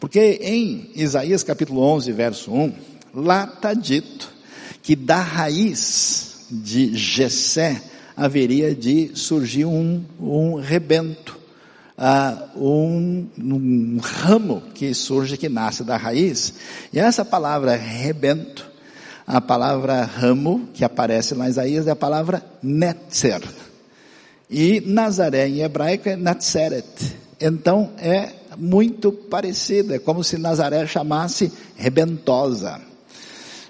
Porque 0.00 0.40
em 0.42 0.90
Isaías 0.94 1.42
capítulo 1.42 1.82
11, 1.82 2.10
verso 2.10 2.50
1, 2.50 2.72
lá 3.14 3.44
está 3.44 3.74
dito 3.74 4.32
que 4.82 4.96
da 4.96 5.20
raiz 5.20 6.46
de 6.50 6.96
Jessé 6.96 7.82
haveria 8.16 8.74
de 8.74 9.10
surgir 9.12 9.66
um, 9.66 10.02
um 10.18 10.54
rebento, 10.54 11.36
uh, 11.98 12.58
um, 12.58 13.28
um 13.38 13.98
ramo 14.00 14.62
que 14.74 14.94
surge, 14.94 15.36
que 15.36 15.48
nasce 15.48 15.82
da 15.82 15.96
raiz. 15.96 16.54
E 16.92 16.98
essa 16.98 17.24
palavra 17.24 17.74
rebento, 17.74 18.70
a 19.26 19.40
palavra 19.40 20.04
ramo 20.04 20.68
que 20.72 20.84
aparece 20.84 21.34
lá 21.34 21.46
em 21.46 21.50
Isaías 21.50 21.86
é 21.86 21.90
a 21.90 21.96
palavra 21.96 22.42
netzer. 22.62 23.42
E 24.48 24.80
Nazaré 24.80 25.48
em 25.48 25.60
hebraico 25.60 26.08
é 26.08 26.16
Natseret. 26.16 26.86
Então 27.38 27.90
é 27.98 28.30
muito 28.56 29.12
parecido, 29.12 29.94
é 29.94 29.98
como 29.98 30.24
se 30.24 30.38
Nazaré 30.38 30.86
chamasse 30.86 31.52
rebentosa. 31.76 32.80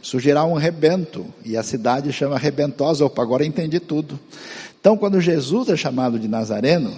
Surgirá 0.00 0.44
um 0.44 0.54
rebento, 0.54 1.26
e 1.44 1.56
a 1.56 1.62
cidade 1.62 2.12
chama 2.12 2.38
rebentosa, 2.38 3.04
opa, 3.04 3.20
agora 3.20 3.44
entendi 3.44 3.80
tudo. 3.80 4.18
Então 4.80 4.96
quando 4.96 5.20
Jesus 5.20 5.68
é 5.68 5.76
chamado 5.76 6.18
de 6.18 6.28
Nazareno, 6.28 6.94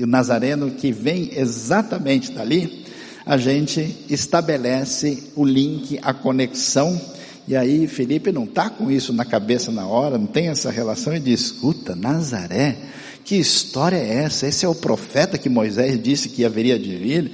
e 0.00 0.02
o 0.02 0.06
Nazareno 0.06 0.70
que 0.70 0.90
vem 0.90 1.30
exatamente 1.36 2.32
dali, 2.32 2.86
a 3.26 3.36
gente 3.36 3.98
estabelece 4.08 5.24
o 5.36 5.44
link, 5.44 6.00
a 6.00 6.14
conexão, 6.14 6.98
e 7.46 7.54
aí 7.54 7.86
Felipe 7.86 8.32
não 8.32 8.44
está 8.44 8.70
com 8.70 8.90
isso 8.90 9.12
na 9.12 9.26
cabeça 9.26 9.70
na 9.70 9.86
hora, 9.86 10.16
não 10.16 10.26
tem 10.26 10.48
essa 10.48 10.70
relação 10.70 11.14
e 11.14 11.20
diz, 11.20 11.40
escuta, 11.42 11.94
Nazaré, 11.94 12.78
que 13.22 13.36
história 13.36 13.98
é 13.98 14.24
essa? 14.24 14.46
Esse 14.46 14.64
é 14.64 14.68
o 14.68 14.74
profeta 14.74 15.36
que 15.36 15.50
Moisés 15.50 16.02
disse 16.02 16.30
que 16.30 16.46
haveria 16.46 16.78
de 16.78 16.96
vir? 16.96 17.32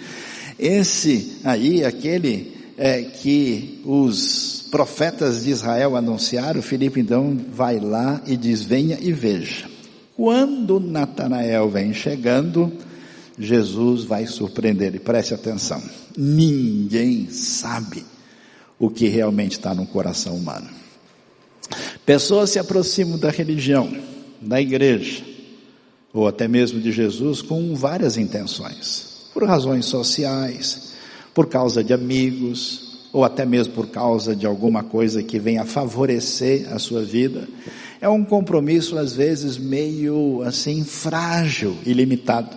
Esse 0.58 1.36
aí, 1.44 1.84
aquele 1.84 2.52
é, 2.76 3.02
que 3.02 3.80
os 3.84 4.64
profetas 4.72 5.44
de 5.44 5.50
Israel 5.50 5.94
anunciaram, 5.94 6.60
Filipe 6.60 6.98
então 6.98 7.38
vai 7.52 7.78
lá 7.78 8.20
e 8.26 8.36
diz: 8.36 8.62
venha 8.62 8.98
e 9.00 9.12
veja. 9.12 9.75
Quando 10.16 10.80
Natanael 10.80 11.68
vem 11.68 11.92
chegando, 11.92 12.72
Jesus 13.38 14.04
vai 14.04 14.26
surpreender 14.26 14.94
e 14.94 14.98
preste 14.98 15.34
atenção. 15.34 15.82
Ninguém 16.16 17.28
sabe 17.28 18.02
o 18.78 18.88
que 18.88 19.08
realmente 19.08 19.52
está 19.52 19.74
no 19.74 19.86
coração 19.86 20.34
humano. 20.34 20.68
Pessoas 22.06 22.50
se 22.50 22.58
aproximam 22.58 23.18
da 23.18 23.30
religião, 23.30 23.94
da 24.40 24.60
igreja, 24.60 25.22
ou 26.14 26.26
até 26.26 26.48
mesmo 26.48 26.80
de 26.80 26.92
Jesus, 26.92 27.42
com 27.42 27.74
várias 27.74 28.16
intenções, 28.16 29.28
por 29.34 29.44
razões 29.44 29.84
sociais, 29.84 30.94
por 31.34 31.46
causa 31.46 31.84
de 31.84 31.92
amigos, 31.92 32.95
ou 33.12 33.24
até 33.24 33.44
mesmo 33.44 33.74
por 33.74 33.88
causa 33.88 34.34
de 34.34 34.46
alguma 34.46 34.82
coisa 34.82 35.22
que 35.22 35.38
venha 35.38 35.64
favorecer 35.64 36.72
a 36.72 36.78
sua 36.78 37.02
vida. 37.02 37.48
É 38.00 38.08
um 38.08 38.24
compromisso, 38.24 38.98
às 38.98 39.14
vezes, 39.14 39.56
meio 39.56 40.42
assim, 40.42 40.84
frágil 40.84 41.76
e 41.84 41.92
limitado. 41.92 42.56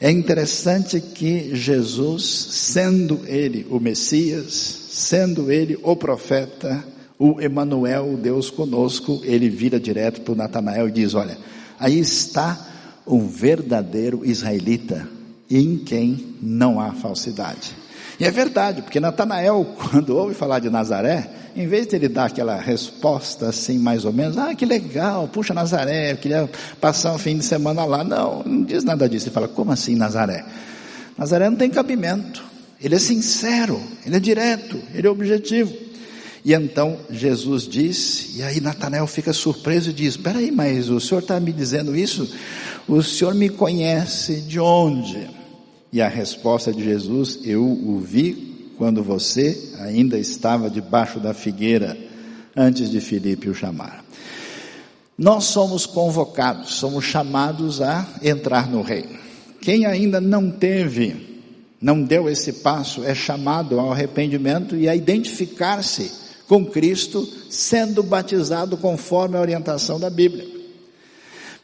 É 0.00 0.10
interessante 0.10 1.00
que 1.00 1.54
Jesus, 1.54 2.24
sendo 2.24 3.20
ele 3.26 3.66
o 3.70 3.80
Messias, 3.80 4.52
sendo 4.90 5.50
ele 5.50 5.78
o 5.82 5.96
profeta, 5.96 6.84
o 7.18 7.40
Emanuel, 7.40 8.16
Deus 8.16 8.50
conosco, 8.50 9.20
ele 9.24 9.48
vira 9.48 9.80
direto 9.80 10.20
para 10.20 10.34
Natanael 10.34 10.88
e 10.88 10.92
diz: 10.92 11.14
Olha, 11.14 11.38
Aí 11.78 11.98
está 11.98 12.58
um 13.06 13.28
verdadeiro 13.28 14.24
israelita 14.24 15.06
em 15.48 15.78
quem 15.78 16.34
não 16.40 16.80
há 16.80 16.92
falsidade. 16.92 17.76
E 18.18 18.24
é 18.24 18.30
verdade, 18.30 18.82
porque 18.82 18.98
Natanael, 18.98 19.66
quando 19.90 20.16
ouve 20.16 20.34
falar 20.34 20.58
de 20.58 20.70
Nazaré, 20.70 21.28
em 21.54 21.66
vez 21.66 21.86
de 21.86 21.96
ele 21.96 22.08
dar 22.08 22.26
aquela 22.26 22.56
resposta 22.56 23.48
assim, 23.48 23.78
mais 23.78 24.04
ou 24.04 24.12
menos, 24.12 24.36
ah, 24.36 24.54
que 24.54 24.66
legal, 24.66 25.28
puxa 25.28 25.54
Nazaré, 25.54 26.12
eu 26.12 26.16
queria 26.16 26.50
passar 26.80 27.14
um 27.14 27.18
fim 27.18 27.38
de 27.38 27.44
semana 27.44 27.84
lá. 27.84 28.04
Não, 28.04 28.42
não 28.42 28.62
diz 28.62 28.84
nada 28.84 29.08
disso. 29.08 29.26
Ele 29.26 29.34
fala, 29.34 29.48
como 29.48 29.72
assim 29.72 29.94
Nazaré? 29.94 30.44
Nazaré 31.16 31.48
não 31.48 31.56
tem 31.56 31.70
cabimento. 31.70 32.44
Ele 32.80 32.94
é 32.94 32.98
sincero, 32.98 33.80
ele 34.04 34.16
é 34.16 34.20
direto, 34.20 34.78
ele 34.94 35.06
é 35.06 35.10
objetivo. 35.10 35.72
E 36.44 36.52
então 36.52 36.98
Jesus 37.10 37.66
disse, 37.66 38.38
e 38.38 38.42
aí 38.42 38.60
Natanael 38.60 39.06
fica 39.06 39.32
surpreso 39.32 39.90
e 39.90 39.92
diz: 39.92 40.10
Espera 40.10 40.38
aí, 40.38 40.52
mas 40.52 40.88
o 40.88 41.00
senhor 41.00 41.20
está 41.20 41.40
me 41.40 41.52
dizendo 41.52 41.96
isso? 41.96 42.32
O 42.86 43.02
senhor 43.02 43.34
me 43.34 43.48
conhece 43.48 44.42
de 44.42 44.60
onde? 44.60 45.28
E 45.96 46.02
a 46.02 46.08
resposta 46.08 46.74
de 46.74 46.84
Jesus: 46.84 47.38
Eu 47.42 47.64
o 47.64 47.98
vi 47.98 48.74
quando 48.76 49.02
você 49.02 49.72
ainda 49.80 50.18
estava 50.18 50.68
debaixo 50.68 51.18
da 51.18 51.32
figueira 51.32 51.96
antes 52.54 52.90
de 52.90 53.00
Filipe 53.00 53.48
o 53.48 53.54
chamar. 53.54 54.04
Nós 55.16 55.44
somos 55.44 55.86
convocados, 55.86 56.74
somos 56.74 57.02
chamados 57.02 57.80
a 57.80 58.06
entrar 58.22 58.68
no 58.68 58.82
reino. 58.82 59.18
Quem 59.62 59.86
ainda 59.86 60.20
não 60.20 60.50
teve, 60.50 61.40
não 61.80 62.02
deu 62.02 62.28
esse 62.28 62.52
passo, 62.52 63.02
é 63.02 63.14
chamado 63.14 63.80
ao 63.80 63.90
arrependimento 63.90 64.76
e 64.76 64.90
a 64.90 64.94
identificar-se 64.94 66.12
com 66.46 66.66
Cristo, 66.66 67.26
sendo 67.48 68.02
batizado 68.02 68.76
conforme 68.76 69.38
a 69.38 69.40
orientação 69.40 69.98
da 69.98 70.10
Bíblia. 70.10 70.46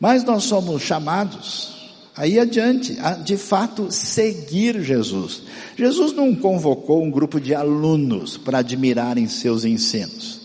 Mas 0.01 0.25
nós 0.25 0.45
somos 0.45 0.81
chamados 0.81 1.82
aí 2.17 2.39
adiante, 2.39 2.99
a 3.01 3.13
de 3.13 3.37
fato 3.37 3.91
seguir 3.91 4.83
Jesus. 4.83 5.43
Jesus 5.77 6.13
não 6.13 6.35
convocou 6.35 7.03
um 7.03 7.11
grupo 7.11 7.41
de 7.41 7.55
alunos 7.55 8.37
para 8.37 8.59
admirarem 8.59 9.27
seus 9.27 9.65
ensinos. 9.65 10.41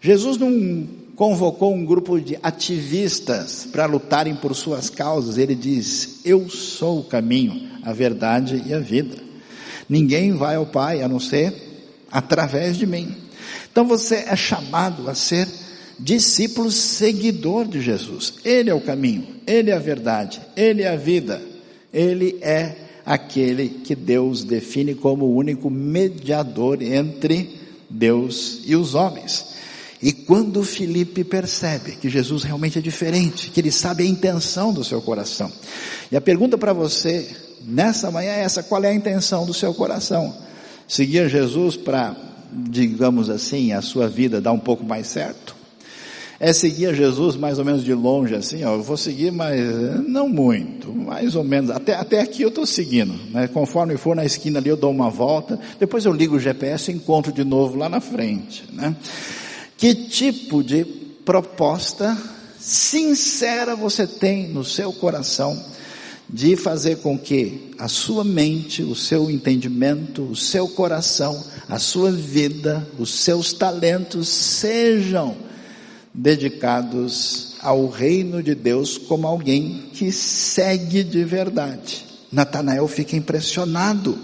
Jesus 0.00 0.36
não 0.36 0.86
convocou 1.16 1.74
um 1.74 1.84
grupo 1.84 2.20
de 2.20 2.38
ativistas 2.42 3.66
para 3.72 3.86
lutarem 3.86 4.36
por 4.36 4.54
suas 4.54 4.90
causas. 4.90 5.38
Ele 5.38 5.54
diz: 5.54 6.20
Eu 6.24 6.48
sou 6.48 7.00
o 7.00 7.04
caminho, 7.04 7.70
a 7.82 7.92
verdade 7.92 8.62
e 8.66 8.74
a 8.74 8.78
vida. 8.78 9.16
Ninguém 9.88 10.32
vai 10.32 10.56
ao 10.56 10.66
Pai 10.66 11.02
a 11.02 11.08
não 11.08 11.20
ser 11.20 11.54
através 12.10 12.76
de 12.76 12.86
mim. 12.86 13.14
Então 13.70 13.86
você 13.86 14.24
é 14.26 14.36
chamado 14.36 15.08
a 15.08 15.14
ser 15.14 15.48
discípulo 15.98 16.70
seguidor 16.70 17.66
de 17.66 17.80
Jesus. 17.80 18.34
Ele 18.44 18.70
é 18.70 18.74
o 18.74 18.80
caminho, 18.80 19.26
ele 19.46 19.70
é 19.70 19.74
a 19.74 19.78
verdade, 19.78 20.40
ele 20.56 20.82
é 20.82 20.88
a 20.88 20.96
vida, 20.96 21.40
ele 21.92 22.38
é 22.42 22.76
aquele 23.04 23.68
que 23.68 23.94
Deus 23.94 24.44
define 24.44 24.94
como 24.94 25.24
o 25.26 25.36
único 25.36 25.70
mediador 25.70 26.82
entre 26.82 27.58
Deus 27.88 28.62
e 28.66 28.74
os 28.74 28.94
homens. 28.94 29.56
E 30.02 30.12
quando 30.12 30.62
Felipe 30.62 31.24
percebe 31.24 31.92
que 31.92 32.10
Jesus 32.10 32.42
realmente 32.42 32.78
é 32.78 32.82
diferente, 32.82 33.50
que 33.50 33.60
ele 33.60 33.72
sabe 33.72 34.02
a 34.02 34.06
intenção 34.06 34.72
do 34.72 34.84
seu 34.84 35.00
coração. 35.00 35.50
E 36.12 36.16
a 36.16 36.20
pergunta 36.20 36.58
para 36.58 36.72
você 36.72 37.26
nessa 37.64 38.10
manhã 38.10 38.32
é 38.32 38.42
essa: 38.42 38.62
qual 38.62 38.84
é 38.84 38.88
a 38.88 38.94
intenção 38.94 39.46
do 39.46 39.54
seu 39.54 39.72
coração? 39.72 40.36
Seguir 40.86 41.28
Jesus 41.28 41.76
para, 41.76 42.14
digamos 42.52 43.30
assim, 43.30 43.72
a 43.72 43.80
sua 43.80 44.06
vida 44.06 44.40
dar 44.40 44.52
um 44.52 44.58
pouco 44.58 44.84
mais 44.84 45.06
certo? 45.06 45.55
É 46.38 46.52
seguir 46.52 46.86
a 46.86 46.92
Jesus 46.92 47.36
mais 47.36 47.58
ou 47.58 47.64
menos 47.64 47.82
de 47.82 47.94
longe, 47.94 48.34
assim, 48.34 48.62
ó, 48.64 48.74
eu 48.74 48.82
vou 48.82 48.96
seguir, 48.96 49.30
mas 49.30 49.60
não 50.06 50.28
muito, 50.28 50.92
mais 50.92 51.34
ou 51.34 51.42
menos, 51.42 51.70
até, 51.70 51.94
até 51.94 52.20
aqui 52.20 52.42
eu 52.42 52.48
estou 52.48 52.66
seguindo, 52.66 53.14
né? 53.30 53.48
conforme 53.48 53.96
for 53.96 54.14
na 54.14 54.24
esquina 54.24 54.58
ali 54.58 54.68
eu 54.68 54.76
dou 54.76 54.90
uma 54.90 55.08
volta, 55.08 55.58
depois 55.78 56.04
eu 56.04 56.12
ligo 56.12 56.36
o 56.36 56.40
GPS 56.40 56.90
e 56.90 56.94
encontro 56.94 57.32
de 57.32 57.44
novo 57.44 57.76
lá 57.76 57.88
na 57.88 58.00
frente, 58.00 58.64
né? 58.72 58.94
Que 59.76 59.94
tipo 59.94 60.62
de 60.62 60.84
proposta 61.24 62.16
sincera 62.58 63.76
você 63.76 64.06
tem 64.06 64.48
no 64.48 64.64
seu 64.64 64.92
coração 64.92 65.62
de 66.28 66.56
fazer 66.56 66.96
com 66.96 67.18
que 67.18 67.70
a 67.78 67.86
sua 67.86 68.24
mente, 68.24 68.82
o 68.82 68.96
seu 68.96 69.30
entendimento, 69.30 70.22
o 70.22 70.34
seu 70.34 70.66
coração, 70.66 71.44
a 71.68 71.78
sua 71.78 72.10
vida, 72.10 72.86
os 72.98 73.14
seus 73.14 73.52
talentos 73.52 74.28
sejam 74.28 75.45
dedicados 76.16 77.56
ao 77.60 77.88
reino 77.88 78.42
de 78.42 78.54
Deus 78.54 78.96
como 78.96 79.26
alguém 79.26 79.90
que 79.92 80.10
segue 80.10 81.04
de 81.04 81.22
verdade. 81.24 82.06
Natanael 82.32 82.88
fica 82.88 83.14
impressionado. 83.14 84.18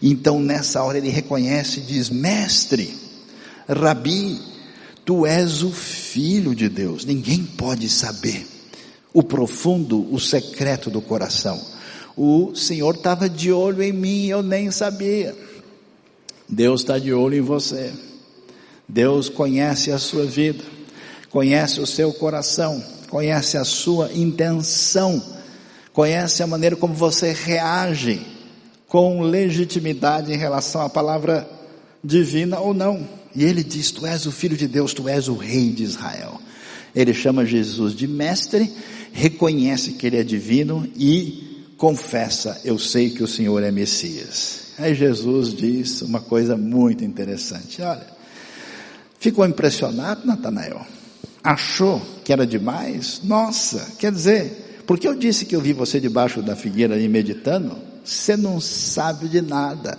Então 0.00 0.40
nessa 0.40 0.82
hora 0.82 0.98
ele 0.98 1.08
reconhece 1.08 1.80
e 1.80 1.82
diz: 1.82 2.08
Mestre, 2.08 2.94
Rabi, 3.68 4.40
tu 5.04 5.26
és 5.26 5.62
o 5.62 5.70
filho 5.72 6.54
de 6.54 6.68
Deus. 6.68 7.04
Ninguém 7.04 7.44
pode 7.44 7.88
saber 7.88 8.46
o 9.12 9.22
profundo, 9.22 10.12
o 10.14 10.20
secreto 10.20 10.90
do 10.90 11.02
coração. 11.02 11.60
O 12.16 12.54
Senhor 12.54 12.94
estava 12.94 13.28
de 13.28 13.50
olho 13.50 13.82
em 13.82 13.92
mim, 13.92 14.26
eu 14.26 14.42
nem 14.42 14.70
sabia. 14.70 15.34
Deus 16.48 16.82
está 16.82 16.98
de 16.98 17.12
olho 17.12 17.36
em 17.36 17.40
você. 17.40 17.92
Deus 18.88 19.28
conhece 19.28 19.90
a 19.90 19.98
sua 19.98 20.24
vida 20.24 20.62
conhece 21.32 21.80
o 21.80 21.86
seu 21.86 22.12
coração, 22.12 22.84
conhece 23.08 23.56
a 23.56 23.64
sua 23.64 24.12
intenção, 24.12 25.20
conhece 25.90 26.42
a 26.42 26.46
maneira 26.46 26.76
como 26.76 26.92
você 26.92 27.32
reage 27.32 28.20
com 28.86 29.22
legitimidade 29.22 30.30
em 30.30 30.36
relação 30.36 30.82
à 30.82 30.90
palavra 30.90 31.48
divina 32.04 32.60
ou 32.60 32.74
não. 32.74 33.08
E 33.34 33.44
ele 33.44 33.64
diz: 33.64 33.90
Tu 33.90 34.06
és 34.06 34.26
o 34.26 34.30
filho 34.30 34.58
de 34.58 34.68
Deus, 34.68 34.92
tu 34.92 35.08
és 35.08 35.26
o 35.26 35.34
rei 35.34 35.70
de 35.70 35.82
Israel. 35.82 36.38
Ele 36.94 37.14
chama 37.14 37.46
Jesus 37.46 37.94
de 37.96 38.06
mestre, 38.06 38.70
reconhece 39.14 39.92
que 39.92 40.06
ele 40.06 40.18
é 40.18 40.22
divino 40.22 40.86
e 40.94 41.72
confessa: 41.78 42.60
Eu 42.62 42.78
sei 42.78 43.08
que 43.08 43.22
o 43.22 43.28
Senhor 43.28 43.62
é 43.62 43.70
Messias. 43.70 44.72
Aí 44.78 44.94
Jesus 44.94 45.54
diz 45.54 46.02
uma 46.02 46.20
coisa 46.20 46.58
muito 46.58 47.02
interessante: 47.02 47.80
Olha, 47.80 48.06
ficou 49.18 49.46
impressionado, 49.46 50.26
Natanael? 50.26 50.84
Achou 51.42 52.00
que 52.24 52.32
era 52.32 52.46
demais? 52.46 53.20
Nossa, 53.24 53.94
quer 53.98 54.12
dizer, 54.12 54.82
porque 54.86 55.06
eu 55.06 55.14
disse 55.14 55.44
que 55.44 55.56
eu 55.56 55.60
vi 55.60 55.72
você 55.72 56.00
debaixo 56.00 56.42
da 56.42 56.54
figueira 56.54 56.94
ali 56.94 57.08
meditando, 57.08 57.76
você 58.04 58.36
não 58.36 58.60
sabe 58.60 59.28
de 59.28 59.40
nada. 59.40 59.98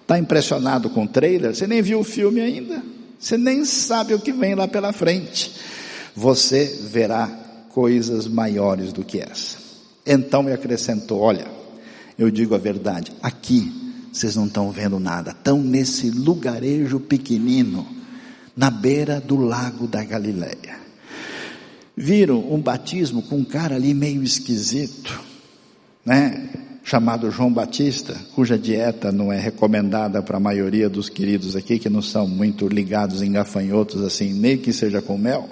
Está 0.00 0.18
impressionado 0.18 0.90
com 0.90 1.04
o 1.04 1.08
trailer? 1.08 1.54
Você 1.54 1.66
nem 1.66 1.82
viu 1.82 2.00
o 2.00 2.04
filme 2.04 2.40
ainda. 2.40 2.82
Você 3.18 3.36
nem 3.36 3.64
sabe 3.64 4.14
o 4.14 4.18
que 4.18 4.32
vem 4.32 4.54
lá 4.54 4.66
pela 4.66 4.92
frente. 4.92 5.52
Você 6.16 6.80
verá 6.90 7.28
coisas 7.68 8.26
maiores 8.26 8.92
do 8.92 9.04
que 9.04 9.20
essa. 9.20 9.58
Então 10.04 10.42
ele 10.44 10.54
acrescentou: 10.54 11.20
Olha, 11.20 11.46
eu 12.18 12.30
digo 12.30 12.54
a 12.54 12.58
verdade, 12.58 13.12
aqui 13.22 13.72
vocês 14.12 14.34
não 14.34 14.46
estão 14.46 14.70
vendo 14.70 14.98
nada, 14.98 15.30
estão 15.30 15.62
nesse 15.62 16.10
lugarejo 16.10 16.98
pequenino 16.98 17.86
na 18.56 18.70
beira 18.70 19.20
do 19.20 19.36
lago 19.36 19.86
da 19.86 20.02
Galileia. 20.02 20.79
Viram 22.00 22.50
um 22.50 22.58
batismo 22.58 23.20
com 23.20 23.36
um 23.36 23.44
cara 23.44 23.76
ali 23.76 23.92
meio 23.92 24.22
esquisito, 24.22 25.20
né? 26.02 26.48
Chamado 26.82 27.30
João 27.30 27.52
Batista, 27.52 28.16
cuja 28.34 28.58
dieta 28.58 29.12
não 29.12 29.30
é 29.30 29.38
recomendada 29.38 30.22
para 30.22 30.38
a 30.38 30.40
maioria 30.40 30.88
dos 30.88 31.10
queridos 31.10 31.54
aqui, 31.54 31.78
que 31.78 31.90
não 31.90 32.00
são 32.00 32.26
muito 32.26 32.66
ligados 32.66 33.20
em 33.20 33.30
gafanhotos 33.32 34.02
assim, 34.02 34.32
nem 34.32 34.56
que 34.56 34.72
seja 34.72 35.02
com 35.02 35.18
mel. 35.18 35.46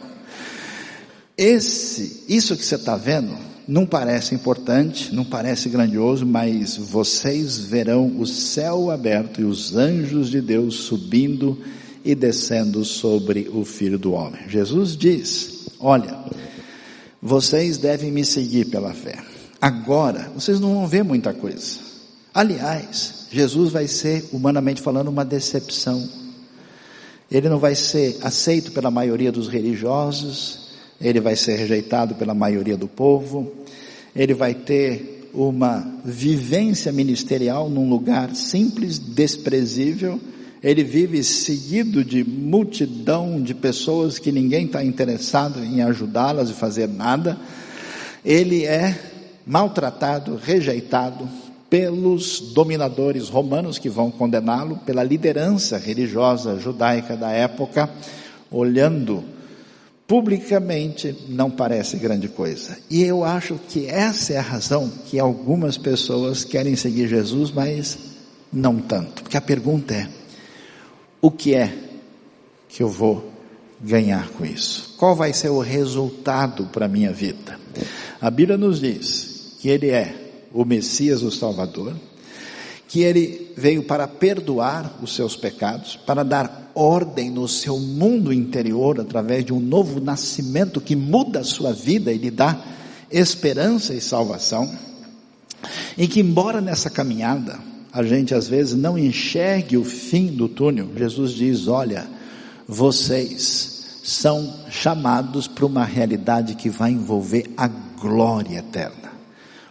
Esse, 1.36 2.24
isso 2.26 2.56
que 2.56 2.64
você 2.64 2.76
está 2.76 2.96
vendo, 2.96 3.36
não 3.68 3.84
parece 3.84 4.34
importante, 4.34 5.14
não 5.14 5.26
parece 5.26 5.68
grandioso, 5.68 6.24
mas 6.24 6.78
vocês 6.78 7.58
verão 7.58 8.18
o 8.18 8.26
céu 8.26 8.90
aberto 8.90 9.42
e 9.42 9.44
os 9.44 9.76
anjos 9.76 10.30
de 10.30 10.40
Deus 10.40 10.76
subindo 10.76 11.58
e 12.02 12.14
descendo 12.14 12.86
sobre 12.86 13.50
o 13.52 13.66
Filho 13.66 13.98
do 13.98 14.12
Homem. 14.12 14.48
Jesus 14.48 14.96
diz: 14.96 15.57
Olha, 15.80 16.18
vocês 17.22 17.78
devem 17.78 18.10
me 18.10 18.24
seguir 18.24 18.66
pela 18.66 18.92
fé. 18.92 19.18
Agora, 19.60 20.30
vocês 20.34 20.60
não 20.60 20.74
vão 20.74 20.86
ver 20.86 21.02
muita 21.02 21.32
coisa. 21.32 21.78
Aliás, 22.32 23.26
Jesus 23.30 23.72
vai 23.72 23.88
ser, 23.88 24.28
humanamente 24.32 24.80
falando, 24.80 25.08
uma 25.08 25.24
decepção. 25.24 26.08
Ele 27.30 27.48
não 27.48 27.58
vai 27.58 27.74
ser 27.74 28.18
aceito 28.22 28.72
pela 28.72 28.90
maioria 28.90 29.30
dos 29.30 29.48
religiosos, 29.48 30.68
ele 31.00 31.20
vai 31.20 31.36
ser 31.36 31.56
rejeitado 31.56 32.14
pela 32.14 32.34
maioria 32.34 32.76
do 32.76 32.88
povo, 32.88 33.52
ele 34.14 34.34
vai 34.34 34.54
ter 34.54 35.30
uma 35.34 35.86
vivência 36.04 36.90
ministerial 36.90 37.68
num 37.68 37.88
lugar 37.88 38.34
simples, 38.34 38.98
desprezível, 38.98 40.18
ele 40.62 40.82
vive 40.82 41.22
seguido 41.22 42.04
de 42.04 42.24
multidão 42.24 43.40
de 43.40 43.54
pessoas 43.54 44.18
que 44.18 44.32
ninguém 44.32 44.66
está 44.66 44.84
interessado 44.84 45.62
em 45.64 45.82
ajudá-las 45.82 46.50
e 46.50 46.54
fazer 46.54 46.88
nada. 46.88 47.38
Ele 48.24 48.64
é 48.64 48.98
maltratado, 49.46 50.36
rejeitado 50.42 51.28
pelos 51.70 52.40
dominadores 52.54 53.28
romanos 53.28 53.78
que 53.78 53.88
vão 53.88 54.10
condená-lo, 54.10 54.78
pela 54.78 55.02
liderança 55.02 55.78
religiosa 55.78 56.58
judaica 56.58 57.16
da 57.16 57.30
época, 57.30 57.88
olhando 58.50 59.24
publicamente 60.06 61.14
não 61.28 61.50
parece 61.50 61.98
grande 61.98 62.28
coisa. 62.28 62.78
E 62.90 63.02
eu 63.02 63.22
acho 63.22 63.60
que 63.68 63.86
essa 63.86 64.32
é 64.32 64.38
a 64.38 64.42
razão 64.42 64.90
que 65.06 65.18
algumas 65.18 65.76
pessoas 65.76 66.44
querem 66.44 66.74
seguir 66.74 67.08
Jesus, 67.08 67.50
mas 67.50 67.98
não 68.50 68.78
tanto. 68.78 69.22
Porque 69.22 69.36
a 69.36 69.40
pergunta 69.40 69.92
é: 69.92 70.08
o 71.20 71.30
que 71.30 71.54
é 71.54 71.76
que 72.68 72.82
eu 72.82 72.88
vou 72.88 73.32
ganhar 73.80 74.28
com 74.30 74.44
isso? 74.44 74.94
Qual 74.96 75.14
vai 75.14 75.32
ser 75.32 75.48
o 75.48 75.60
resultado 75.60 76.66
para 76.66 76.86
a 76.86 76.88
minha 76.88 77.12
vida? 77.12 77.58
A 78.20 78.30
Bíblia 78.30 78.56
nos 78.56 78.80
diz 78.80 79.56
que 79.60 79.68
Ele 79.68 79.90
é 79.90 80.46
o 80.52 80.64
Messias, 80.64 81.22
o 81.22 81.30
Salvador, 81.30 81.94
que 82.88 83.02
ele 83.02 83.52
veio 83.54 83.82
para 83.82 84.08
perdoar 84.08 84.98
os 85.02 85.14
seus 85.14 85.36
pecados, 85.36 85.94
para 85.94 86.22
dar 86.22 86.72
ordem 86.74 87.30
no 87.30 87.46
seu 87.46 87.78
mundo 87.78 88.32
interior 88.32 88.98
através 88.98 89.44
de 89.44 89.52
um 89.52 89.60
novo 89.60 90.00
nascimento 90.00 90.80
que 90.80 90.96
muda 90.96 91.40
a 91.40 91.44
sua 91.44 91.72
vida 91.72 92.10
e 92.10 92.16
lhe 92.16 92.30
dá 92.30 92.64
esperança 93.10 93.92
e 93.92 94.00
salvação. 94.00 94.70
E 95.98 96.08
que 96.08 96.20
embora 96.20 96.60
nessa 96.60 96.88
caminhada 96.88 97.58
a 97.98 98.02
gente 98.02 98.34
às 98.34 98.48
vezes 98.48 98.74
não 98.74 98.98
enxergue 98.98 99.76
o 99.76 99.84
fim 99.84 100.26
do 100.26 100.48
túnel, 100.48 100.88
Jesus 100.96 101.32
diz: 101.32 101.68
"Olha, 101.68 102.06
vocês 102.66 104.00
são 104.04 104.54
chamados 104.70 105.46
para 105.46 105.66
uma 105.66 105.84
realidade 105.84 106.54
que 106.54 106.70
vai 106.70 106.92
envolver 106.92 107.50
a 107.56 107.66
glória 107.66 108.58
eterna 108.58 109.08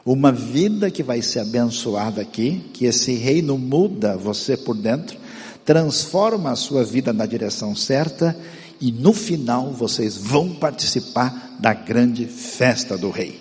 uma 0.08 0.32
vida 0.32 0.90
que 0.90 1.04
vai 1.04 1.22
ser 1.22 1.40
abençoada 1.40 2.22
aqui, 2.22 2.64
que 2.74 2.86
esse 2.86 3.14
reino 3.16 3.58
muda 3.58 4.16
você 4.16 4.56
por 4.56 4.74
dentro, 4.74 5.18
transforma 5.66 6.52
a 6.52 6.56
sua 6.56 6.82
vida 6.86 7.12
na 7.12 7.26
direção 7.26 7.76
certa 7.76 8.34
e 8.80 8.90
no 8.90 9.12
final 9.12 9.74
vocês 9.74 10.16
vão 10.16 10.56
participar 10.56 11.58
da 11.60 11.74
grande 11.74 12.26
festa 12.26 12.98
do 12.98 13.10
rei. 13.10 13.38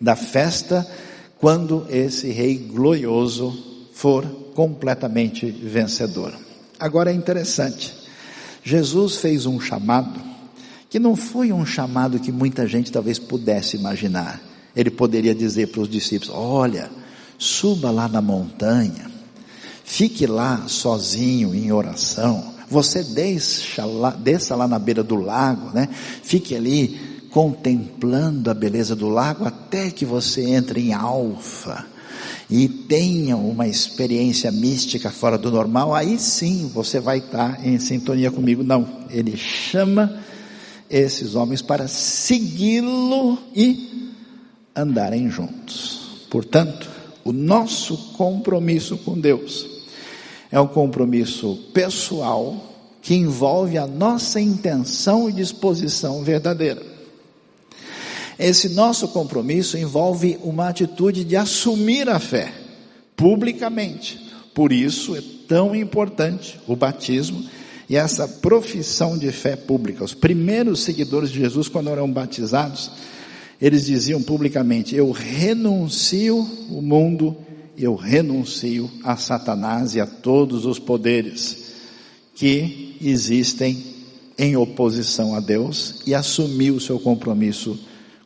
Da 0.00 0.16
festa 0.16 0.84
quando 1.38 1.86
esse 1.88 2.32
rei 2.32 2.56
glorioso 2.56 3.71
for 3.92 4.24
completamente 4.54 5.50
vencedor. 5.50 6.32
Agora 6.78 7.12
é 7.12 7.14
interessante. 7.14 7.94
Jesus 8.64 9.16
fez 9.16 9.46
um 9.46 9.60
chamado 9.60 10.20
que 10.88 10.98
não 10.98 11.16
foi 11.16 11.52
um 11.52 11.64
chamado 11.64 12.18
que 12.18 12.30
muita 12.30 12.66
gente 12.66 12.92
talvez 12.92 13.18
pudesse 13.18 13.76
imaginar. 13.76 14.42
Ele 14.74 14.90
poderia 14.90 15.34
dizer 15.34 15.68
para 15.68 15.80
os 15.80 15.88
discípulos: 15.88 16.34
Olha, 16.34 16.90
suba 17.38 17.90
lá 17.90 18.08
na 18.08 18.20
montanha, 18.20 19.10
fique 19.84 20.26
lá 20.26 20.64
sozinho 20.66 21.54
em 21.54 21.72
oração. 21.72 22.52
Você 22.68 23.02
desça 23.02 23.84
lá, 23.84 24.10
desça 24.10 24.56
lá 24.56 24.66
na 24.66 24.78
beira 24.78 25.02
do 25.02 25.16
lago, 25.16 25.70
né? 25.74 25.88
Fique 26.22 26.54
ali 26.54 27.28
contemplando 27.30 28.50
a 28.50 28.54
beleza 28.54 28.94
do 28.94 29.08
lago 29.08 29.44
até 29.44 29.90
que 29.90 30.04
você 30.04 30.42
entre 30.42 30.80
em 30.80 30.92
alfa 30.92 31.91
e 32.50 32.68
tenha 32.68 33.36
uma 33.36 33.66
experiência 33.66 34.50
mística 34.52 35.10
fora 35.10 35.38
do 35.38 35.50
normal, 35.50 35.94
aí 35.94 36.18
sim 36.18 36.70
você 36.72 37.00
vai 37.00 37.18
estar 37.18 37.66
em 37.66 37.78
sintonia 37.78 38.30
comigo. 38.30 38.62
Não, 38.62 38.86
ele 39.10 39.36
chama 39.36 40.22
esses 40.90 41.34
homens 41.34 41.62
para 41.62 41.88
segui-lo 41.88 43.38
e 43.54 44.12
andarem 44.76 45.30
juntos. 45.30 46.26
Portanto, 46.30 46.90
o 47.24 47.32
nosso 47.32 47.96
compromisso 48.14 48.98
com 48.98 49.18
Deus 49.18 49.66
é 50.50 50.60
um 50.60 50.66
compromisso 50.66 51.56
pessoal 51.72 52.68
que 53.00 53.14
envolve 53.14 53.78
a 53.78 53.86
nossa 53.86 54.40
intenção 54.40 55.28
e 55.28 55.32
disposição 55.32 56.22
verdadeira. 56.22 56.91
Esse 58.38 58.70
nosso 58.70 59.08
compromisso 59.08 59.76
envolve 59.76 60.38
uma 60.42 60.68
atitude 60.68 61.24
de 61.24 61.36
assumir 61.36 62.08
a 62.08 62.18
fé 62.18 62.52
publicamente. 63.16 64.18
Por 64.54 64.72
isso 64.72 65.16
é 65.16 65.22
tão 65.46 65.74
importante 65.74 66.58
o 66.66 66.76
batismo 66.76 67.44
e 67.88 67.96
essa 67.96 68.26
profissão 68.26 69.18
de 69.18 69.30
fé 69.30 69.56
pública. 69.56 70.04
Os 70.04 70.14
primeiros 70.14 70.80
seguidores 70.80 71.30
de 71.30 71.38
Jesus, 71.38 71.68
quando 71.68 71.90
eram 71.90 72.10
batizados, 72.10 72.90
eles 73.60 73.86
diziam 73.86 74.22
publicamente: 74.22 74.96
Eu 74.96 75.10
renuncio 75.10 76.38
o 76.70 76.82
mundo, 76.82 77.36
eu 77.76 77.94
renuncio 77.94 78.90
a 79.04 79.16
Satanás 79.16 79.94
e 79.94 80.00
a 80.00 80.06
todos 80.06 80.66
os 80.66 80.78
poderes 80.78 81.72
que 82.34 82.96
existem 83.00 83.92
em 84.38 84.56
oposição 84.56 85.34
a 85.34 85.40
Deus 85.40 86.02
e 86.06 86.14
assumiu 86.14 86.76
o 86.76 86.80
seu 86.80 86.98
compromisso 86.98 87.78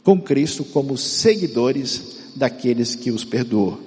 com 0.07 0.21
Cristo 0.21 0.63
como 0.63 0.97
seguidores 0.97 2.31
daqueles 2.37 2.95
que 2.95 3.11
os 3.11 3.25
perdoou. 3.25 3.81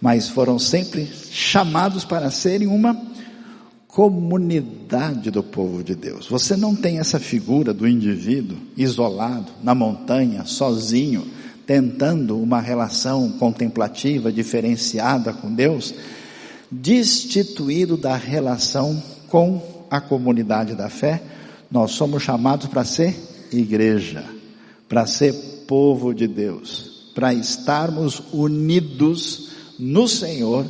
Mas 0.00 0.26
foram 0.26 0.58
sempre 0.58 1.06
chamados 1.30 2.02
para 2.02 2.30
serem 2.30 2.66
uma 2.66 2.98
comunidade 3.86 5.30
do 5.30 5.42
povo 5.42 5.84
de 5.84 5.94
Deus. 5.94 6.26
Você 6.28 6.56
não 6.56 6.74
tem 6.74 6.98
essa 6.98 7.20
figura 7.20 7.74
do 7.74 7.86
indivíduo 7.86 8.56
isolado, 8.74 9.52
na 9.62 9.74
montanha, 9.74 10.46
sozinho, 10.46 11.26
tentando 11.66 12.40
uma 12.40 12.58
relação 12.58 13.28
contemplativa 13.32 14.32
diferenciada 14.32 15.30
com 15.30 15.54
Deus, 15.54 15.92
destituído 16.70 17.98
da 17.98 18.16
relação 18.16 19.02
com 19.28 19.84
a 19.90 20.00
comunidade 20.00 20.74
da 20.74 20.88
fé. 20.88 21.22
Nós 21.70 21.90
somos 21.90 22.22
chamados 22.22 22.66
para 22.66 22.82
ser 22.82 23.14
igreja, 23.52 24.39
para 24.90 25.06
ser 25.06 25.32
povo 25.68 26.12
de 26.12 26.26
Deus, 26.26 27.12
para 27.14 27.32
estarmos 27.32 28.20
unidos 28.32 29.50
no 29.78 30.08
Senhor 30.08 30.66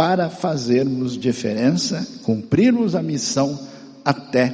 para 0.00 0.30
fazermos 0.30 1.16
diferença, 1.16 2.08
cumprirmos 2.22 2.94
a 2.94 3.02
missão 3.02 3.58
até 4.02 4.48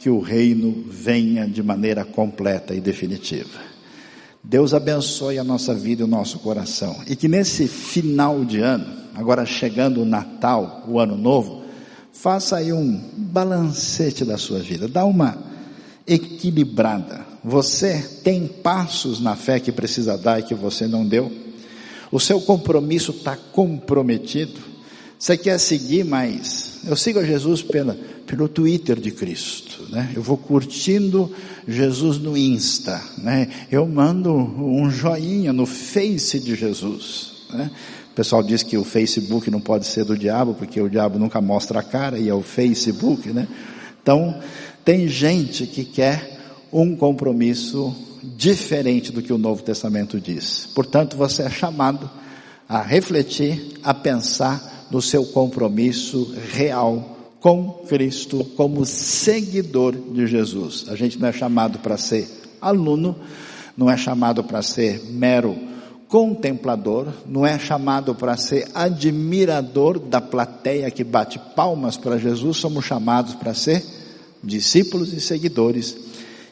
que 0.00 0.10
o 0.10 0.18
reino 0.18 0.84
venha 0.90 1.46
de 1.46 1.62
maneira 1.62 2.04
completa 2.04 2.74
e 2.74 2.80
definitiva. 2.80 3.60
Deus 4.42 4.74
abençoe 4.74 5.38
a 5.38 5.44
nossa 5.44 5.72
vida 5.72 6.02
e 6.02 6.04
o 6.04 6.08
nosso 6.08 6.40
coração. 6.40 6.96
E 7.06 7.14
que 7.14 7.28
nesse 7.28 7.68
final 7.68 8.44
de 8.44 8.60
ano, 8.60 8.86
agora 9.14 9.46
chegando 9.46 10.02
o 10.02 10.04
Natal, 10.04 10.84
o 10.88 10.98
Ano 10.98 11.16
Novo, 11.16 11.62
faça 12.12 12.56
aí 12.56 12.72
um 12.72 13.00
balancete 13.16 14.24
da 14.24 14.36
sua 14.36 14.58
vida, 14.58 14.88
dá 14.88 15.04
uma 15.04 15.38
equilibrada. 16.06 17.27
Você 17.44 18.20
tem 18.24 18.46
passos 18.46 19.20
na 19.20 19.36
fé 19.36 19.60
que 19.60 19.70
precisa 19.70 20.18
dar 20.18 20.40
e 20.40 20.42
que 20.42 20.54
você 20.54 20.86
não 20.86 21.06
deu? 21.06 21.30
O 22.10 22.18
seu 22.18 22.40
compromisso 22.40 23.12
está 23.12 23.36
comprometido? 23.36 24.58
Você 25.18 25.36
quer 25.36 25.58
seguir 25.58 26.04
mais? 26.04 26.80
Eu 26.86 26.96
sigo 26.96 27.18
a 27.18 27.24
Jesus 27.24 27.60
pela, 27.60 27.98
pelo 28.26 28.48
Twitter 28.48 28.98
de 29.00 29.10
Cristo, 29.10 29.86
né? 29.90 30.12
Eu 30.14 30.22
vou 30.22 30.36
curtindo 30.36 31.32
Jesus 31.66 32.18
no 32.18 32.36
Insta, 32.36 33.02
né? 33.18 33.50
Eu 33.70 33.86
mando 33.86 34.32
um 34.32 34.88
joinha 34.90 35.52
no 35.52 35.66
Face 35.66 36.38
de 36.38 36.54
Jesus, 36.54 37.32
né? 37.52 37.70
O 38.12 38.14
pessoal 38.14 38.42
diz 38.42 38.62
que 38.62 38.76
o 38.76 38.84
Facebook 38.84 39.50
não 39.50 39.60
pode 39.60 39.86
ser 39.86 40.04
do 40.04 40.16
diabo, 40.16 40.54
porque 40.54 40.80
o 40.80 40.88
diabo 40.88 41.18
nunca 41.18 41.40
mostra 41.40 41.80
a 41.80 41.82
cara 41.82 42.18
e 42.18 42.28
é 42.28 42.34
o 42.34 42.42
Facebook, 42.42 43.28
né? 43.30 43.46
Então, 44.00 44.40
tem 44.84 45.08
gente 45.08 45.66
que 45.66 45.84
quer 45.84 46.37
um 46.72 46.96
compromisso 46.96 47.94
diferente 48.36 49.12
do 49.12 49.22
que 49.22 49.32
o 49.32 49.38
Novo 49.38 49.62
Testamento 49.62 50.20
diz. 50.20 50.68
Portanto, 50.74 51.16
você 51.16 51.42
é 51.42 51.50
chamado 51.50 52.10
a 52.68 52.82
refletir, 52.82 53.78
a 53.82 53.94
pensar 53.94 54.86
no 54.90 55.00
seu 55.00 55.24
compromisso 55.26 56.34
real 56.52 57.16
com 57.40 57.84
Cristo 57.88 58.44
como 58.56 58.84
seguidor 58.84 59.94
de 59.94 60.26
Jesus. 60.26 60.86
A 60.88 60.96
gente 60.96 61.18
não 61.18 61.28
é 61.28 61.32
chamado 61.32 61.78
para 61.78 61.96
ser 61.96 62.28
aluno, 62.60 63.16
não 63.76 63.90
é 63.90 63.96
chamado 63.96 64.42
para 64.42 64.60
ser 64.60 65.02
mero 65.04 65.56
contemplador, 66.08 67.08
não 67.26 67.46
é 67.46 67.58
chamado 67.58 68.14
para 68.14 68.36
ser 68.36 68.66
admirador 68.74 69.98
da 69.98 70.20
plateia 70.20 70.90
que 70.90 71.04
bate 71.04 71.38
palmas 71.54 71.96
para 71.96 72.18
Jesus, 72.18 72.56
somos 72.56 72.86
chamados 72.86 73.34
para 73.34 73.52
ser 73.52 73.84
discípulos 74.42 75.12
e 75.12 75.20
seguidores 75.20 75.96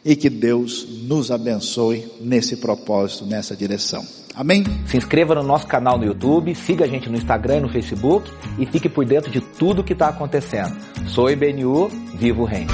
e 0.05 0.17
que 0.17 0.31
Deus 0.31 0.87
nos 1.03 1.31
abençoe 1.31 2.07
nesse 2.21 2.57
propósito, 2.57 3.27
nessa 3.27 3.57
direção. 3.57 4.05
Amém? 4.35 4.65
Se 4.87 4.99
inscreva 4.99 5.35
no 5.35 5.43
nosso 5.43 5.67
canal 5.67 5.97
no 5.97 6.05
YouTube, 6.05 6.55
siga 6.55 6.85
a 6.85 6.89
gente 6.89 7.09
no 7.09 7.17
Instagram 7.17 7.57
e 7.57 7.61
no 7.61 7.69
Facebook 7.71 8.31
e 8.59 8.67
fique 8.67 8.89
por 8.89 9.05
dentro 9.07 9.31
de 9.31 9.41
tudo 9.41 9.83
que 9.83 9.95
está 9.95 10.09
acontecendo. 10.09 10.77
Sou 11.09 11.31
IBNU, 11.31 11.89
vivo 12.19 12.43
o 12.43 12.45
reino. 12.45 12.71